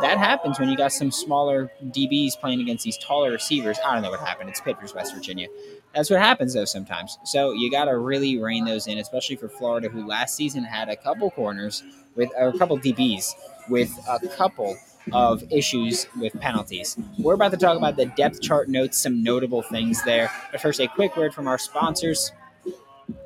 that 0.00 0.18
happens 0.18 0.58
when 0.58 0.68
you 0.68 0.76
got 0.76 0.92
some 0.92 1.10
smaller 1.10 1.70
DBs 1.84 2.40
playing 2.40 2.60
against 2.60 2.84
these 2.84 2.98
taller 2.98 3.30
receivers. 3.30 3.78
I 3.86 3.94
don't 3.94 4.02
know 4.02 4.10
what 4.10 4.20
happened. 4.20 4.50
It's 4.50 4.60
Pitt 4.60 4.76
West 4.94 5.14
Virginia. 5.14 5.48
That's 5.94 6.10
what 6.10 6.20
happens 6.20 6.54
though 6.54 6.64
sometimes. 6.64 7.18
So 7.24 7.52
you 7.52 7.70
got 7.70 7.84
to 7.84 7.96
really 7.98 8.38
rein 8.38 8.64
those 8.64 8.86
in, 8.86 8.98
especially 8.98 9.36
for 9.36 9.48
Florida, 9.48 9.88
who 9.88 10.06
last 10.06 10.34
season 10.34 10.64
had 10.64 10.88
a 10.88 10.96
couple 10.96 11.30
corners 11.30 11.84
with 12.16 12.30
a 12.38 12.56
couple 12.58 12.78
DBs 12.78 13.32
with 13.68 13.96
a 14.08 14.26
couple 14.28 14.76
of 15.12 15.42
issues 15.50 16.06
with 16.18 16.38
penalties. 16.40 16.96
We're 17.18 17.34
about 17.34 17.50
to 17.52 17.56
talk 17.56 17.76
about 17.76 17.96
the 17.96 18.06
depth 18.06 18.40
chart 18.40 18.68
notes, 18.68 18.98
some 18.98 19.22
notable 19.22 19.62
things 19.62 20.02
there. 20.04 20.30
But 20.52 20.60
first, 20.60 20.80
a 20.80 20.86
quick 20.86 21.16
word 21.16 21.34
from 21.34 21.48
our 21.48 21.58
sponsors. 21.58 22.32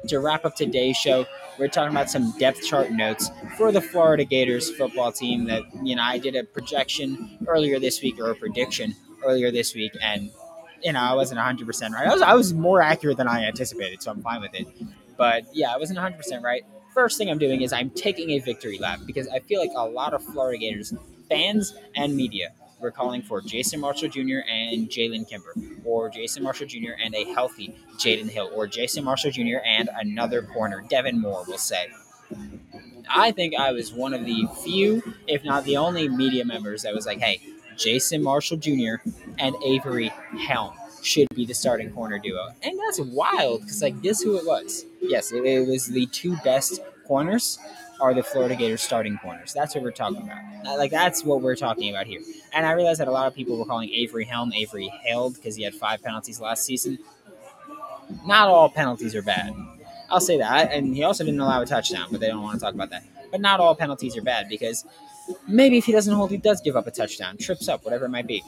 To 0.08 0.20
wrap 0.20 0.44
up 0.44 0.56
today's 0.56 0.96
show, 0.96 1.26
we're 1.58 1.68
talking 1.68 1.90
about 1.90 2.10
some 2.10 2.36
depth 2.38 2.64
chart 2.64 2.90
notes 2.92 3.30
for 3.56 3.70
the 3.70 3.80
Florida 3.80 4.24
Gators 4.24 4.70
football 4.70 5.12
team. 5.12 5.44
That 5.44 5.62
you 5.82 5.96
know, 5.96 6.02
I 6.02 6.18
did 6.18 6.34
a 6.34 6.44
projection 6.44 7.38
earlier 7.46 7.78
this 7.78 8.00
week 8.02 8.18
or 8.18 8.30
a 8.30 8.34
prediction 8.34 8.94
earlier 9.24 9.50
this 9.50 9.74
week, 9.74 9.92
and 10.02 10.30
you 10.82 10.92
know, 10.92 11.00
I 11.00 11.14
wasn't 11.14 11.38
100 11.38 11.66
percent 11.66 11.94
right. 11.94 12.06
I 12.06 12.12
was 12.12 12.22
I 12.22 12.34
was 12.34 12.54
more 12.54 12.80
accurate 12.80 13.16
than 13.16 13.28
I 13.28 13.44
anticipated, 13.44 14.02
so 14.02 14.10
I'm 14.10 14.22
fine 14.22 14.40
with 14.40 14.54
it. 14.54 14.66
But 15.16 15.44
yeah, 15.52 15.72
I 15.72 15.76
wasn't 15.76 15.98
100 15.98 16.16
percent 16.16 16.42
right. 16.42 16.62
First 16.94 17.18
thing 17.18 17.30
I'm 17.30 17.38
doing 17.38 17.60
is 17.60 17.72
I'm 17.72 17.90
taking 17.90 18.30
a 18.30 18.38
victory 18.38 18.78
lap 18.78 19.00
because 19.06 19.28
I 19.28 19.40
feel 19.40 19.60
like 19.60 19.70
a 19.76 19.86
lot 19.86 20.14
of 20.14 20.24
Florida 20.24 20.58
Gators 20.58 20.94
fans 21.28 21.74
and 21.94 22.16
media 22.16 22.52
were 22.80 22.90
calling 22.90 23.22
for 23.22 23.40
Jason 23.40 23.80
Marshall 23.80 24.08
Jr. 24.08 24.40
and 24.48 24.88
Jalen 24.88 25.28
Kimber, 25.28 25.54
or 25.84 26.08
Jason 26.08 26.42
Marshall 26.42 26.66
Jr. 26.66 26.92
and 27.02 27.14
a 27.14 27.24
healthy 27.32 27.74
Jaydon 27.98 28.28
Hill, 28.28 28.50
or 28.54 28.66
Jason 28.66 29.04
Marshall 29.04 29.30
Jr. 29.30 29.58
and 29.64 29.88
another 29.98 30.42
corner, 30.42 30.84
Devin 30.88 31.20
Moore, 31.20 31.44
will 31.46 31.58
say. 31.58 31.88
I 33.08 33.30
think 33.30 33.54
I 33.54 33.72
was 33.72 33.92
one 33.92 34.14
of 34.14 34.24
the 34.24 34.46
few, 34.64 35.02
if 35.26 35.44
not 35.44 35.64
the 35.64 35.76
only 35.76 36.08
media 36.08 36.44
members 36.44 36.82
that 36.82 36.94
was 36.94 37.06
like, 37.06 37.18
hey, 37.18 37.40
Jason 37.76 38.22
Marshall 38.22 38.56
Jr. 38.56 38.96
and 39.38 39.54
Avery 39.64 40.08
Helm 40.38 40.74
should 41.02 41.28
be 41.34 41.46
the 41.46 41.54
starting 41.54 41.90
corner 41.92 42.18
duo. 42.18 42.48
And 42.62 42.78
that's 42.78 43.00
wild 43.00 43.60
because, 43.60 43.80
like, 43.80 44.00
guess 44.02 44.20
who 44.20 44.36
it 44.36 44.44
was? 44.44 44.84
Yes, 45.00 45.32
it, 45.32 45.44
it 45.44 45.68
was 45.68 45.86
the 45.86 46.06
two 46.06 46.36
best 46.38 46.80
corners 47.06 47.58
are 48.00 48.14
the 48.14 48.22
Florida 48.22 48.56
Gators 48.56 48.82
starting 48.82 49.18
corners. 49.18 49.52
That's 49.52 49.74
what 49.74 49.84
we're 49.84 49.90
talking 49.90 50.22
about. 50.22 50.38
Uh, 50.66 50.76
like 50.76 50.90
that's 50.90 51.24
what 51.24 51.40
we're 51.40 51.56
talking 51.56 51.90
about 51.90 52.06
here. 52.06 52.20
And 52.52 52.66
I 52.66 52.72
realized 52.72 53.00
that 53.00 53.08
a 53.08 53.12
lot 53.12 53.26
of 53.26 53.34
people 53.34 53.58
were 53.58 53.64
calling 53.64 53.90
Avery 53.92 54.24
Helm 54.24 54.52
Avery 54.52 54.92
Held 55.06 55.34
because 55.34 55.56
he 55.56 55.62
had 55.62 55.74
five 55.74 56.02
penalties 56.02 56.40
last 56.40 56.64
season. 56.64 56.98
Not 58.24 58.48
all 58.48 58.68
penalties 58.68 59.14
are 59.14 59.22
bad. 59.22 59.54
I'll 60.10 60.20
say 60.20 60.38
that. 60.38 60.72
And 60.72 60.94
he 60.94 61.02
also 61.02 61.24
didn't 61.24 61.40
allow 61.40 61.60
a 61.62 61.66
touchdown, 61.66 62.08
but 62.10 62.20
they 62.20 62.28
don't 62.28 62.42
want 62.42 62.58
to 62.58 62.64
talk 62.64 62.74
about 62.74 62.90
that. 62.90 63.04
But 63.30 63.40
not 63.40 63.60
all 63.60 63.74
penalties 63.74 64.16
are 64.16 64.22
bad 64.22 64.48
because 64.48 64.84
maybe 65.48 65.78
if 65.78 65.84
he 65.84 65.92
doesn't 65.92 66.14
hold, 66.14 66.30
he 66.30 66.36
does 66.36 66.60
give 66.60 66.76
up 66.76 66.86
a 66.86 66.90
touchdown, 66.90 67.36
trips 67.36 67.68
up, 67.68 67.84
whatever 67.84 68.06
it 68.06 68.10
might 68.10 68.26
be. 68.26 68.42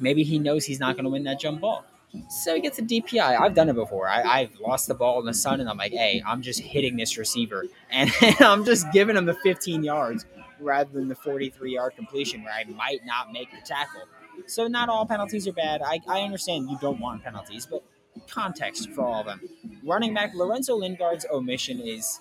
Maybe 0.00 0.24
he 0.24 0.38
knows 0.38 0.64
he's 0.64 0.80
not 0.80 0.94
going 0.94 1.04
to 1.04 1.10
win 1.10 1.24
that 1.24 1.40
jump 1.40 1.60
ball. 1.60 1.84
So 2.30 2.54
he 2.54 2.60
gets 2.60 2.78
a 2.78 2.82
DPI. 2.82 3.40
I've 3.40 3.54
done 3.54 3.68
it 3.68 3.74
before. 3.74 4.08
I, 4.08 4.42
have 4.42 4.58
lost 4.60 4.88
the 4.88 4.94
ball 4.94 5.20
in 5.20 5.26
the 5.26 5.34
sun, 5.34 5.60
and 5.60 5.68
I'm 5.68 5.76
like, 5.76 5.92
hey, 5.92 6.22
I'm 6.26 6.40
just 6.42 6.60
hitting 6.60 6.96
this 6.96 7.18
receiver, 7.18 7.64
and 7.90 8.10
I'm 8.40 8.64
just 8.64 8.90
giving 8.92 9.16
him 9.16 9.26
the 9.26 9.34
15 9.34 9.84
yards 9.84 10.26
rather 10.60 10.90
than 10.92 11.08
the 11.08 11.14
43 11.14 11.74
yard 11.74 11.94
completion 11.94 12.42
where 12.42 12.52
I 12.52 12.64
might 12.64 13.04
not 13.04 13.32
make 13.32 13.50
the 13.50 13.64
tackle. 13.64 14.02
So 14.46 14.66
not 14.66 14.88
all 14.88 15.06
penalties 15.06 15.46
are 15.46 15.52
bad. 15.52 15.82
I, 15.82 16.00
I 16.08 16.22
understand 16.22 16.70
you 16.70 16.78
don't 16.80 17.00
want 17.00 17.22
penalties, 17.22 17.66
but 17.66 17.82
context 18.28 18.90
for 18.90 19.02
all 19.04 19.20
of 19.20 19.26
them. 19.26 19.40
Running 19.84 20.14
back 20.14 20.34
Lorenzo 20.34 20.76
Lingard's 20.76 21.26
omission 21.32 21.80
is 21.80 22.20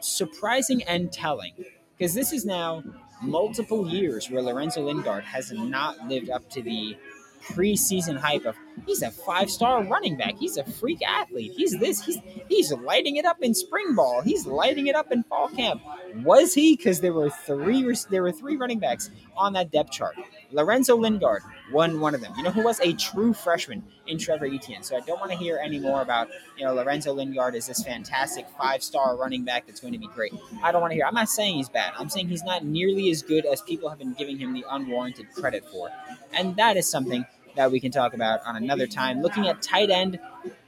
surprising 0.00 0.82
and 0.84 1.12
telling 1.12 1.52
because 1.96 2.14
this 2.14 2.32
is 2.32 2.44
now 2.44 2.82
multiple 3.22 3.88
years 3.88 4.30
where 4.30 4.42
Lorenzo 4.42 4.82
Lingard 4.82 5.24
has 5.24 5.52
not 5.52 6.06
lived 6.06 6.30
up 6.30 6.48
to 6.50 6.62
the 6.62 6.96
preseason 7.42 8.16
hype 8.16 8.44
of 8.44 8.56
he's 8.86 9.02
a 9.02 9.10
five 9.10 9.50
star 9.50 9.82
running 9.84 10.16
back. 10.16 10.36
He's 10.38 10.56
a 10.56 10.64
freak 10.64 11.00
athlete. 11.06 11.52
He's 11.56 11.78
this. 11.78 12.02
He's 12.04 12.18
he's 12.48 12.72
lighting 12.72 13.16
it 13.16 13.24
up 13.24 13.38
in 13.42 13.54
spring 13.54 13.94
ball. 13.94 14.22
He's 14.22 14.46
lighting 14.46 14.86
it 14.86 14.94
up 14.94 15.12
in 15.12 15.22
fall 15.24 15.48
camp. 15.48 15.82
Was 16.22 16.54
he? 16.54 16.76
Because 16.76 17.00
there 17.00 17.12
were 17.12 17.30
three 17.30 17.94
there 18.10 18.22
were 18.22 18.32
three 18.32 18.56
running 18.56 18.78
backs 18.78 19.10
on 19.36 19.52
that 19.54 19.70
depth 19.70 19.92
chart. 19.92 20.16
Lorenzo 20.50 20.96
Lingard 20.96 21.42
won 21.72 22.00
one 22.00 22.14
of 22.14 22.20
them. 22.20 22.32
You 22.36 22.42
know 22.42 22.50
who 22.50 22.64
was 22.64 22.80
a 22.80 22.92
true 22.94 23.32
freshman 23.32 23.82
in 24.06 24.18
Trevor 24.18 24.46
Etienne. 24.46 24.82
So 24.82 24.96
I 24.96 25.00
don't 25.00 25.20
want 25.20 25.30
to 25.30 25.36
hear 25.36 25.60
any 25.62 25.78
more 25.78 26.00
about 26.00 26.28
you 26.56 26.64
know 26.64 26.74
Lorenzo 26.74 27.12
Lingard 27.12 27.54
is 27.54 27.66
this 27.66 27.82
fantastic 27.82 28.46
five 28.58 28.82
star 28.82 29.16
running 29.16 29.44
back 29.44 29.66
that's 29.66 29.80
going 29.80 29.92
to 29.92 29.98
be 29.98 30.08
great. 30.08 30.32
I 30.62 30.72
don't 30.72 30.80
want 30.80 30.92
to 30.92 30.94
hear. 30.94 31.04
I'm 31.06 31.14
not 31.14 31.28
saying 31.28 31.56
he's 31.56 31.68
bad. 31.68 31.92
I'm 31.98 32.08
saying 32.08 32.28
he's 32.28 32.44
not 32.44 32.64
nearly 32.64 33.10
as 33.10 33.22
good 33.22 33.44
as 33.46 33.60
people 33.62 33.88
have 33.88 33.98
been 33.98 34.14
giving 34.14 34.38
him 34.38 34.52
the 34.52 34.64
unwarranted 34.70 35.32
credit 35.34 35.64
for, 35.70 35.90
and 36.32 36.56
that 36.56 36.76
is 36.76 36.88
something 36.88 37.24
that 37.56 37.70
we 37.70 37.80
can 37.80 37.90
talk 37.90 38.14
about 38.14 38.40
on 38.46 38.56
another 38.56 38.86
time. 38.86 39.22
Looking 39.22 39.48
at 39.48 39.62
tight 39.62 39.90
end, 39.90 40.18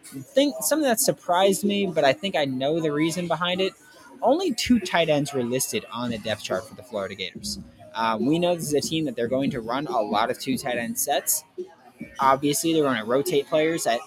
think 0.05 0.55
something 0.61 0.89
that 0.89 1.01
surprised 1.01 1.65
me, 1.65 1.87
but 1.87 2.05
I 2.05 2.13
think 2.13 2.37
I 2.37 2.45
know 2.45 2.81
the 2.81 2.93
reason 2.93 3.29
behind 3.29 3.61
it. 3.61 3.73
Only 4.23 4.53
two 4.53 4.81
tight 4.81 5.09
ends 5.09 5.33
were 5.33 5.43
listed 5.43 5.85
on 5.93 6.11
the 6.11 6.19
depth 6.19 6.43
chart 6.43 6.69
for 6.69 6.75
the 6.75 6.83
Florida 6.83 7.15
Gators. 7.15 7.59
Um, 7.95 8.27
we 8.27 8.39
know 8.39 8.55
this 8.55 8.65
is 8.65 8.75
a 8.75 8.81
team 8.81 9.05
that 9.07 9.17
they're 9.17 9.29
going 9.29 9.51
to 9.51 9.61
run 9.61 9.87
a 9.87 10.01
lot 10.01 10.31
of 10.31 10.39
two 10.39 10.57
tight 10.57 10.77
end 10.77 10.99
sets. 10.99 11.45
Obviously, 12.19 12.73
they're 12.73 12.83
going 12.83 12.99
to 12.99 13.05
rotate 13.05 13.49
players 13.49 13.87
at 13.87 14.01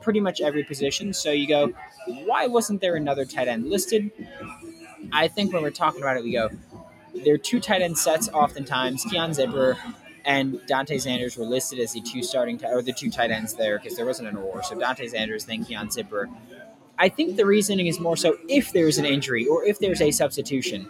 pretty 0.00 0.20
much 0.20 0.40
every 0.40 0.64
position. 0.64 1.12
So 1.12 1.30
you 1.30 1.48
go, 1.48 1.72
why 2.06 2.46
wasn't 2.46 2.80
there 2.80 2.94
another 2.96 3.24
tight 3.24 3.48
end 3.48 3.68
listed? 3.68 4.10
I 5.12 5.28
think 5.28 5.52
when 5.52 5.62
we're 5.62 5.70
talking 5.70 6.00
about 6.00 6.16
it, 6.16 6.24
we 6.24 6.32
go, 6.32 6.50
there 7.24 7.34
are 7.34 7.38
two 7.38 7.60
tight 7.60 7.82
end 7.82 7.96
sets 7.96 8.28
oftentimes. 8.28 9.04
Keon 9.04 9.34
Zipper 9.34 9.78
and 10.24 10.60
Dante 10.66 10.96
Zanders 10.96 11.36
were 11.36 11.44
listed 11.44 11.78
as 11.78 11.92
the 11.92 12.00
two 12.00 12.22
starting 12.22 12.58
t- 12.58 12.66
or 12.66 12.82
the 12.82 12.92
two 12.92 13.10
tight 13.10 13.30
ends 13.30 13.54
there 13.54 13.78
because 13.78 13.96
there 13.96 14.06
wasn't 14.06 14.28
an 14.28 14.36
or. 14.36 14.62
So 14.62 14.78
Dante 14.78 15.06
Zanders, 15.06 15.46
then 15.46 15.64
Keon 15.64 15.90
Zipper. 15.90 16.28
I 16.98 17.08
think 17.08 17.36
the 17.36 17.46
reasoning 17.46 17.86
is 17.86 17.98
more 17.98 18.16
so 18.16 18.36
if 18.48 18.72
there's 18.72 18.98
an 18.98 19.04
injury 19.04 19.46
or 19.46 19.64
if 19.64 19.78
there's 19.78 20.00
a 20.00 20.10
substitution. 20.10 20.88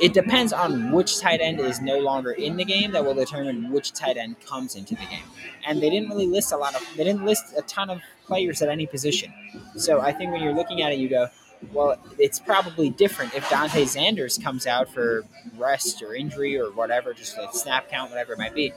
It 0.00 0.14
depends 0.14 0.52
on 0.52 0.92
which 0.92 1.18
tight 1.18 1.40
end 1.40 1.58
is 1.58 1.80
no 1.80 1.98
longer 1.98 2.30
in 2.30 2.56
the 2.56 2.64
game 2.64 2.92
that 2.92 3.04
will 3.04 3.14
determine 3.14 3.72
which 3.72 3.92
tight 3.92 4.16
end 4.16 4.36
comes 4.46 4.76
into 4.76 4.94
the 4.94 5.04
game. 5.06 5.24
And 5.66 5.82
they 5.82 5.90
didn't 5.90 6.08
really 6.08 6.28
list 6.28 6.52
a 6.52 6.56
lot 6.56 6.76
of 6.76 6.86
they 6.96 7.02
didn't 7.02 7.24
list 7.24 7.52
a 7.56 7.62
ton 7.62 7.90
of 7.90 8.00
players 8.24 8.62
at 8.62 8.68
any 8.68 8.86
position. 8.86 9.32
So 9.76 10.00
I 10.00 10.12
think 10.12 10.30
when 10.30 10.40
you're 10.40 10.54
looking 10.54 10.82
at 10.82 10.92
it, 10.92 10.98
you 10.98 11.08
go, 11.08 11.28
well, 11.72 11.96
it's 12.18 12.38
probably 12.38 12.90
different 12.90 13.34
if 13.34 13.48
Dante 13.50 13.84
Zanders 13.84 14.42
comes 14.42 14.66
out 14.66 14.88
for 14.92 15.24
rest 15.56 16.02
or 16.02 16.14
injury 16.14 16.58
or 16.58 16.70
whatever, 16.70 17.12
just 17.12 17.36
a 17.38 17.48
snap 17.52 17.88
count, 17.88 18.10
whatever 18.10 18.32
it 18.32 18.38
might 18.38 18.54
be. 18.54 18.72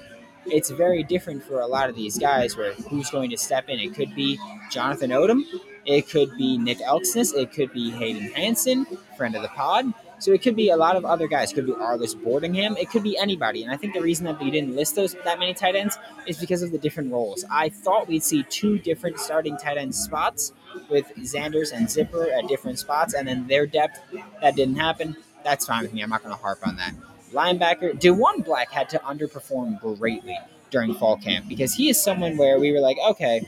It's 0.45 0.69
very 0.71 1.03
different 1.03 1.43
for 1.43 1.59
a 1.59 1.67
lot 1.67 1.89
of 1.89 1.95
these 1.95 2.17
guys 2.17 2.57
where 2.57 2.73
who's 2.73 3.09
going 3.11 3.29
to 3.29 3.37
step 3.37 3.69
in. 3.69 3.79
It 3.79 3.93
could 3.93 4.15
be 4.15 4.39
Jonathan 4.71 5.11
Odom, 5.11 5.43
it 5.85 6.09
could 6.09 6.35
be 6.37 6.57
Nick 6.57 6.79
Elksnis, 6.79 7.35
it 7.35 7.51
could 7.53 7.71
be 7.73 7.91
Hayden 7.91 8.31
Hansen, 8.31 8.85
friend 9.17 9.35
of 9.35 9.43
the 9.43 9.49
pod. 9.49 9.93
So 10.21 10.31
it 10.33 10.43
could 10.43 10.55
be 10.55 10.69
a 10.69 10.77
lot 10.77 10.95
of 10.95 11.03
other 11.03 11.27
guys. 11.27 11.51
It 11.51 11.55
could 11.55 11.65
be 11.65 11.71
Arlis 11.71 12.15
Boardingham. 12.15 12.77
It 12.77 12.91
could 12.91 13.01
be 13.01 13.17
anybody. 13.17 13.63
And 13.63 13.71
I 13.71 13.77
think 13.77 13.95
the 13.95 14.01
reason 14.01 14.25
that 14.25 14.39
we 14.39 14.51
didn't 14.51 14.75
list 14.75 14.95
those 14.95 15.15
that 15.25 15.39
many 15.39 15.55
tight 15.55 15.75
ends 15.75 15.97
is 16.27 16.37
because 16.37 16.61
of 16.61 16.71
the 16.71 16.77
different 16.77 17.11
roles. 17.11 17.43
I 17.49 17.69
thought 17.69 18.07
we'd 18.07 18.21
see 18.21 18.43
two 18.43 18.77
different 18.77 19.19
starting 19.19 19.57
tight 19.57 19.77
end 19.77 19.95
spots 19.95 20.53
with 20.89 21.11
Zanders 21.21 21.73
and 21.73 21.89
Zipper 21.89 22.29
at 22.31 22.47
different 22.47 22.77
spots, 22.77 23.15
and 23.15 23.27
then 23.27 23.47
their 23.47 23.65
depth. 23.65 23.99
That 24.41 24.55
didn't 24.55 24.75
happen. 24.75 25.17
That's 25.43 25.65
fine 25.65 25.81
with 25.81 25.91
me. 25.91 26.03
I'm 26.03 26.09
not 26.09 26.21
going 26.23 26.35
to 26.35 26.41
harp 26.41 26.59
on 26.67 26.75
that. 26.75 26.93
Linebacker 27.33 27.99
Diwun 27.99 28.45
Black 28.45 28.69
had 28.69 28.89
to 28.89 28.99
underperform 28.99 29.79
greatly 29.79 30.37
during 30.69 30.93
fall 30.93 31.17
camp 31.17 31.47
because 31.47 31.73
he 31.73 31.89
is 31.89 32.01
someone 32.01 32.37
where 32.37 32.59
we 32.59 32.71
were 32.71 32.79
like, 32.79 32.97
okay, 33.09 33.41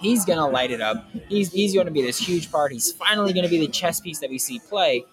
he's 0.00 0.24
gonna 0.24 0.48
light 0.48 0.70
it 0.70 0.80
up. 0.80 1.10
He's 1.28 1.50
he's 1.52 1.74
going 1.74 1.86
to 1.86 1.92
be 1.92 2.02
this 2.02 2.18
huge 2.18 2.52
part. 2.52 2.72
He's 2.72 2.92
finally 2.92 3.32
going 3.32 3.44
to 3.44 3.50
be 3.50 3.58
the 3.58 3.72
chess 3.72 4.00
piece 4.00 4.20
that 4.20 4.30
we 4.30 4.38
see 4.38 4.60
play. 4.60 5.04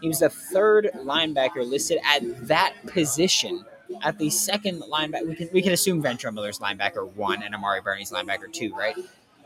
He 0.00 0.08
was 0.08 0.20
the 0.20 0.30
third 0.30 0.90
linebacker 0.94 1.68
listed 1.68 1.98
at 2.04 2.48
that 2.48 2.74
position. 2.86 3.64
At 4.02 4.18
the 4.18 4.30
second 4.30 4.82
linebacker, 4.82 5.26
we 5.26 5.34
can 5.34 5.48
we 5.52 5.62
can 5.62 5.72
assume 5.72 6.02
Ventrell 6.02 6.32
Miller's 6.32 6.60
linebacker 6.60 7.06
one 7.14 7.42
and 7.42 7.54
Amari 7.54 7.80
Burney's 7.80 8.12
linebacker 8.12 8.52
two, 8.52 8.72
right? 8.74 8.96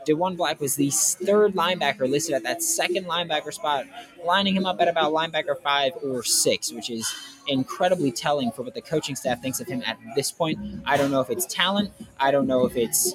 Diwun 0.05 0.37
Black 0.37 0.61
was 0.61 0.75
the 0.75 0.91
third 0.91 1.53
linebacker 1.53 2.09
listed 2.09 2.35
at 2.35 2.43
that 2.43 2.61
second 2.61 3.05
linebacker 3.05 3.51
spot, 3.51 3.85
lining 4.23 4.55
him 4.55 4.65
up 4.65 4.79
at 4.79 4.87
about 4.87 5.11
linebacker 5.11 5.59
five 5.61 5.93
or 6.03 6.23
six, 6.23 6.71
which 6.71 6.89
is 6.89 7.11
incredibly 7.47 8.11
telling 8.11 8.51
for 8.51 8.61
what 8.61 8.75
the 8.75 8.81
coaching 8.81 9.15
staff 9.15 9.41
thinks 9.41 9.59
of 9.59 9.67
him 9.67 9.81
at 9.85 9.97
this 10.15 10.31
point. 10.31 10.59
I 10.85 10.97
don't 10.97 11.11
know 11.11 11.21
if 11.21 11.29
it's 11.29 11.45
talent. 11.45 11.91
I 12.19 12.31
don't 12.31 12.47
know 12.47 12.65
if 12.65 12.77
it's 12.77 13.13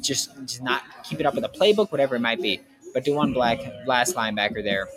just, 0.00 0.30
just 0.46 0.62
not 0.62 0.82
keeping 1.04 1.26
up 1.26 1.34
with 1.34 1.42
the 1.42 1.50
playbook, 1.50 1.92
whatever 1.92 2.16
it 2.16 2.20
might 2.20 2.40
be. 2.40 2.60
But 2.94 3.04
Diwun 3.04 3.34
Black, 3.34 3.60
last 3.86 4.16
linebacker 4.16 4.64
there, 4.64 4.88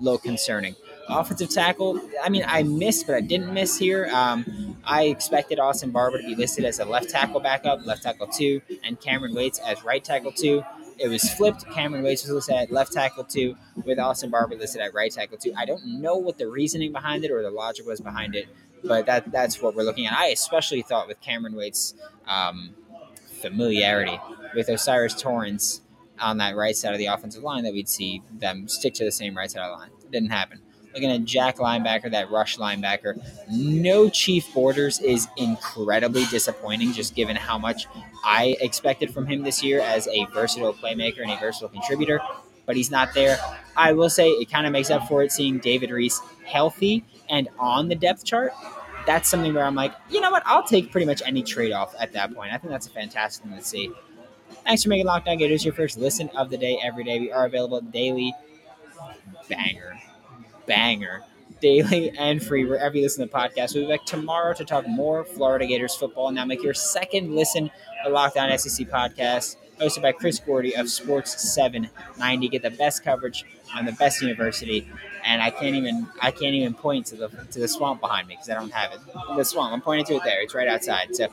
low 0.00 0.18
concerning 0.18 0.74
offensive 1.08 1.50
tackle. 1.50 2.00
I 2.22 2.28
mean, 2.28 2.44
I 2.46 2.62
missed, 2.62 3.06
but 3.06 3.14
I 3.16 3.20
didn't 3.20 3.52
miss 3.52 3.78
here. 3.78 4.08
Um, 4.12 4.76
I 4.84 5.04
expected 5.04 5.58
Austin 5.58 5.90
Barber 5.90 6.20
to 6.20 6.26
be 6.26 6.34
listed 6.34 6.64
as 6.64 6.78
a 6.78 6.84
left 6.84 7.10
tackle 7.10 7.40
backup, 7.40 7.84
left 7.84 8.02
tackle 8.02 8.26
two, 8.26 8.60
and 8.84 9.00
Kamryn 9.00 9.34
Waites 9.34 9.58
as 9.60 9.82
right 9.84 10.02
tackle 10.02 10.32
two. 10.32 10.62
It 10.98 11.08
was 11.08 11.22
flipped. 11.34 11.64
Kamryn 11.66 12.02
Waites 12.02 12.22
was 12.24 12.30
listed 12.30 12.56
at 12.56 12.72
left 12.72 12.92
tackle 12.92 13.24
two, 13.24 13.56
with 13.84 13.98
Austin 13.98 14.30
Barber 14.30 14.56
listed 14.56 14.80
at 14.80 14.94
right 14.94 15.12
tackle 15.12 15.38
two. 15.38 15.52
I 15.56 15.64
don't 15.64 15.84
know 16.00 16.16
what 16.16 16.38
the 16.38 16.48
reasoning 16.48 16.92
behind 16.92 17.24
it 17.24 17.30
or 17.30 17.42
the 17.42 17.50
logic 17.50 17.86
was 17.86 18.00
behind 18.00 18.34
it, 18.34 18.46
but 18.84 19.06
that 19.06 19.30
that's 19.30 19.60
what 19.62 19.74
we're 19.74 19.84
looking 19.84 20.06
at. 20.06 20.12
I 20.12 20.26
especially 20.28 20.82
thought 20.82 21.08
with 21.08 21.20
Kamryn 21.20 21.54
Waites' 21.54 21.94
um, 22.26 22.74
familiarity 23.40 24.18
with 24.54 24.68
O'Cyrus 24.68 25.20
Torrence 25.20 25.82
on 26.20 26.38
that 26.38 26.56
right 26.56 26.76
side 26.76 26.92
of 26.92 26.98
the 26.98 27.06
offensive 27.06 27.42
line 27.42 27.64
that 27.64 27.72
we'd 27.72 27.88
see 27.88 28.22
them 28.32 28.68
stick 28.68 28.94
to 28.94 29.04
the 29.04 29.12
same 29.12 29.36
right 29.36 29.50
side 29.50 29.62
of 29.62 29.70
the 29.70 29.76
line. 29.76 29.90
It 30.02 30.10
didn't 30.10 30.30
happen. 30.30 30.60
Looking 30.94 31.10
at 31.10 31.24
Jack 31.24 31.58
linebacker, 31.58 32.10
that 32.10 32.30
rush 32.30 32.56
linebacker. 32.56 33.20
No 33.50 34.08
Chief 34.08 34.52
Borders 34.52 35.00
is 35.00 35.28
incredibly 35.36 36.24
disappointing, 36.26 36.92
just 36.92 37.14
given 37.14 37.36
how 37.36 37.58
much 37.58 37.86
I 38.24 38.56
expected 38.60 39.12
from 39.12 39.26
him 39.26 39.42
this 39.42 39.62
year 39.62 39.80
as 39.80 40.08
a 40.08 40.24
versatile 40.26 40.72
playmaker 40.72 41.20
and 41.22 41.30
a 41.30 41.36
versatile 41.36 41.68
contributor. 41.68 42.20
But 42.66 42.76
he's 42.76 42.90
not 42.90 43.14
there. 43.14 43.38
I 43.76 43.92
will 43.92 44.10
say 44.10 44.28
it 44.28 44.50
kind 44.50 44.66
of 44.66 44.72
makes 44.72 44.90
up 44.90 45.08
for 45.08 45.22
it 45.22 45.32
seeing 45.32 45.58
David 45.58 45.90
Reese 45.90 46.20
healthy 46.44 47.04
and 47.28 47.48
on 47.58 47.88
the 47.88 47.94
depth 47.94 48.24
chart. 48.24 48.52
That's 49.06 49.28
something 49.28 49.54
where 49.54 49.64
I'm 49.64 49.74
like, 49.74 49.94
you 50.10 50.20
know 50.20 50.30
what? 50.30 50.42
I'll 50.44 50.64
take 50.64 50.90
pretty 50.90 51.06
much 51.06 51.22
any 51.24 51.42
trade 51.42 51.72
off 51.72 51.94
at 51.98 52.12
that 52.12 52.34
point. 52.34 52.52
I 52.52 52.58
think 52.58 52.70
that's 52.70 52.86
a 52.86 52.90
fantastic 52.90 53.44
thing 53.44 53.56
to 53.56 53.64
see. 53.64 53.90
Thanks 54.64 54.82
for 54.82 54.90
making 54.90 55.06
Locked 55.06 55.28
On 55.28 55.38
Gators 55.38 55.64
your 55.64 55.72
first 55.74 55.98
listen 55.98 56.28
of 56.36 56.50
the 56.50 56.58
day 56.58 56.78
every 56.82 57.04
day. 57.04 57.20
We 57.20 57.32
are 57.32 57.46
available 57.46 57.80
daily. 57.80 58.34
Banger. 59.48 59.98
Banger. 60.68 61.22
Daily 61.60 62.10
and 62.16 62.40
free 62.40 62.64
wherever 62.64 62.96
you 62.96 63.02
listen 63.02 63.26
to 63.26 63.32
the 63.32 63.36
podcast. 63.36 63.74
We'll 63.74 63.86
be 63.86 63.96
back 63.96 64.06
tomorrow 64.06 64.54
to 64.54 64.64
talk 64.64 64.86
more 64.86 65.24
Florida 65.24 65.66
Gators 65.66 65.96
football. 65.96 66.30
Now 66.30 66.44
make 66.44 66.62
your 66.62 66.74
second 66.74 67.34
listen 67.34 67.72
to 68.04 68.10
Locked 68.10 68.36
On 68.36 68.56
SEC 68.56 68.86
podcast, 68.88 69.56
hosted 69.80 70.02
by 70.02 70.12
Chris 70.12 70.38
Gordy 70.38 70.76
of 70.76 70.88
Sports 70.88 71.52
790. 71.52 72.48
Get 72.48 72.62
the 72.62 72.70
best 72.70 73.02
coverage 73.02 73.44
on 73.74 73.86
the 73.86 73.92
best 73.92 74.22
university. 74.22 74.88
And 75.24 75.42
I 75.42 75.50
can't 75.50 75.74
even 75.74 76.06
I 76.22 76.30
can't 76.30 76.54
even 76.54 76.74
point 76.74 77.06
to 77.06 77.16
the 77.16 77.28
to 77.28 77.58
the 77.58 77.66
swamp 77.66 78.00
behind 78.00 78.28
me 78.28 78.34
because 78.34 78.50
I 78.50 78.54
don't 78.54 78.72
have 78.72 78.92
it. 78.92 79.00
The 79.36 79.42
swamp. 79.42 79.72
I'm 79.72 79.80
pointing 79.80 80.06
to 80.06 80.14
it 80.16 80.22
there. 80.24 80.40
It's 80.42 80.54
right 80.54 80.68
outside. 80.68 81.16
So 81.16 81.26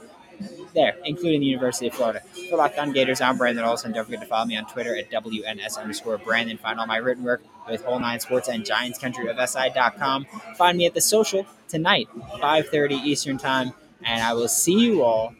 there, 0.73 0.95
including 1.05 1.39
the 1.39 1.47
University 1.47 1.87
of 1.87 1.93
Florida. 1.93 2.21
For 2.49 2.57
Locked 2.57 2.77
On 2.77 2.91
Gators, 2.91 3.21
I'm 3.21 3.37
Brandon 3.37 3.63
Olson. 3.63 3.91
Don't 3.91 4.05
forget 4.05 4.21
to 4.21 4.27
follow 4.27 4.45
me 4.45 4.57
on 4.57 4.65
Twitter 4.65 4.95
at 4.95 5.09
WNS 5.09 5.77
underscore 5.77 6.17
Brandon. 6.17 6.57
Find 6.57 6.79
all 6.79 6.87
my 6.87 6.97
written 6.97 7.23
work 7.23 7.43
with 7.69 7.83
Whole 7.83 7.99
Nine 7.99 8.19
Sports 8.19 8.49
and 8.49 8.65
Giants 8.65 8.99
Country 8.99 9.27
of 9.27 9.49
SI.com. 9.49 10.25
Find 10.57 10.77
me 10.77 10.85
at 10.85 10.93
the 10.93 11.01
social 11.01 11.45
tonight, 11.67 12.07
5.30 12.41 13.03
Eastern 13.03 13.37
Time, 13.37 13.73
and 14.03 14.21
I 14.21 14.33
will 14.33 14.47
see 14.47 14.79
you 14.79 15.03
all 15.03 15.33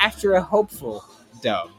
after 0.00 0.34
a 0.34 0.42
hopeful 0.42 1.04
dub. 1.42 1.70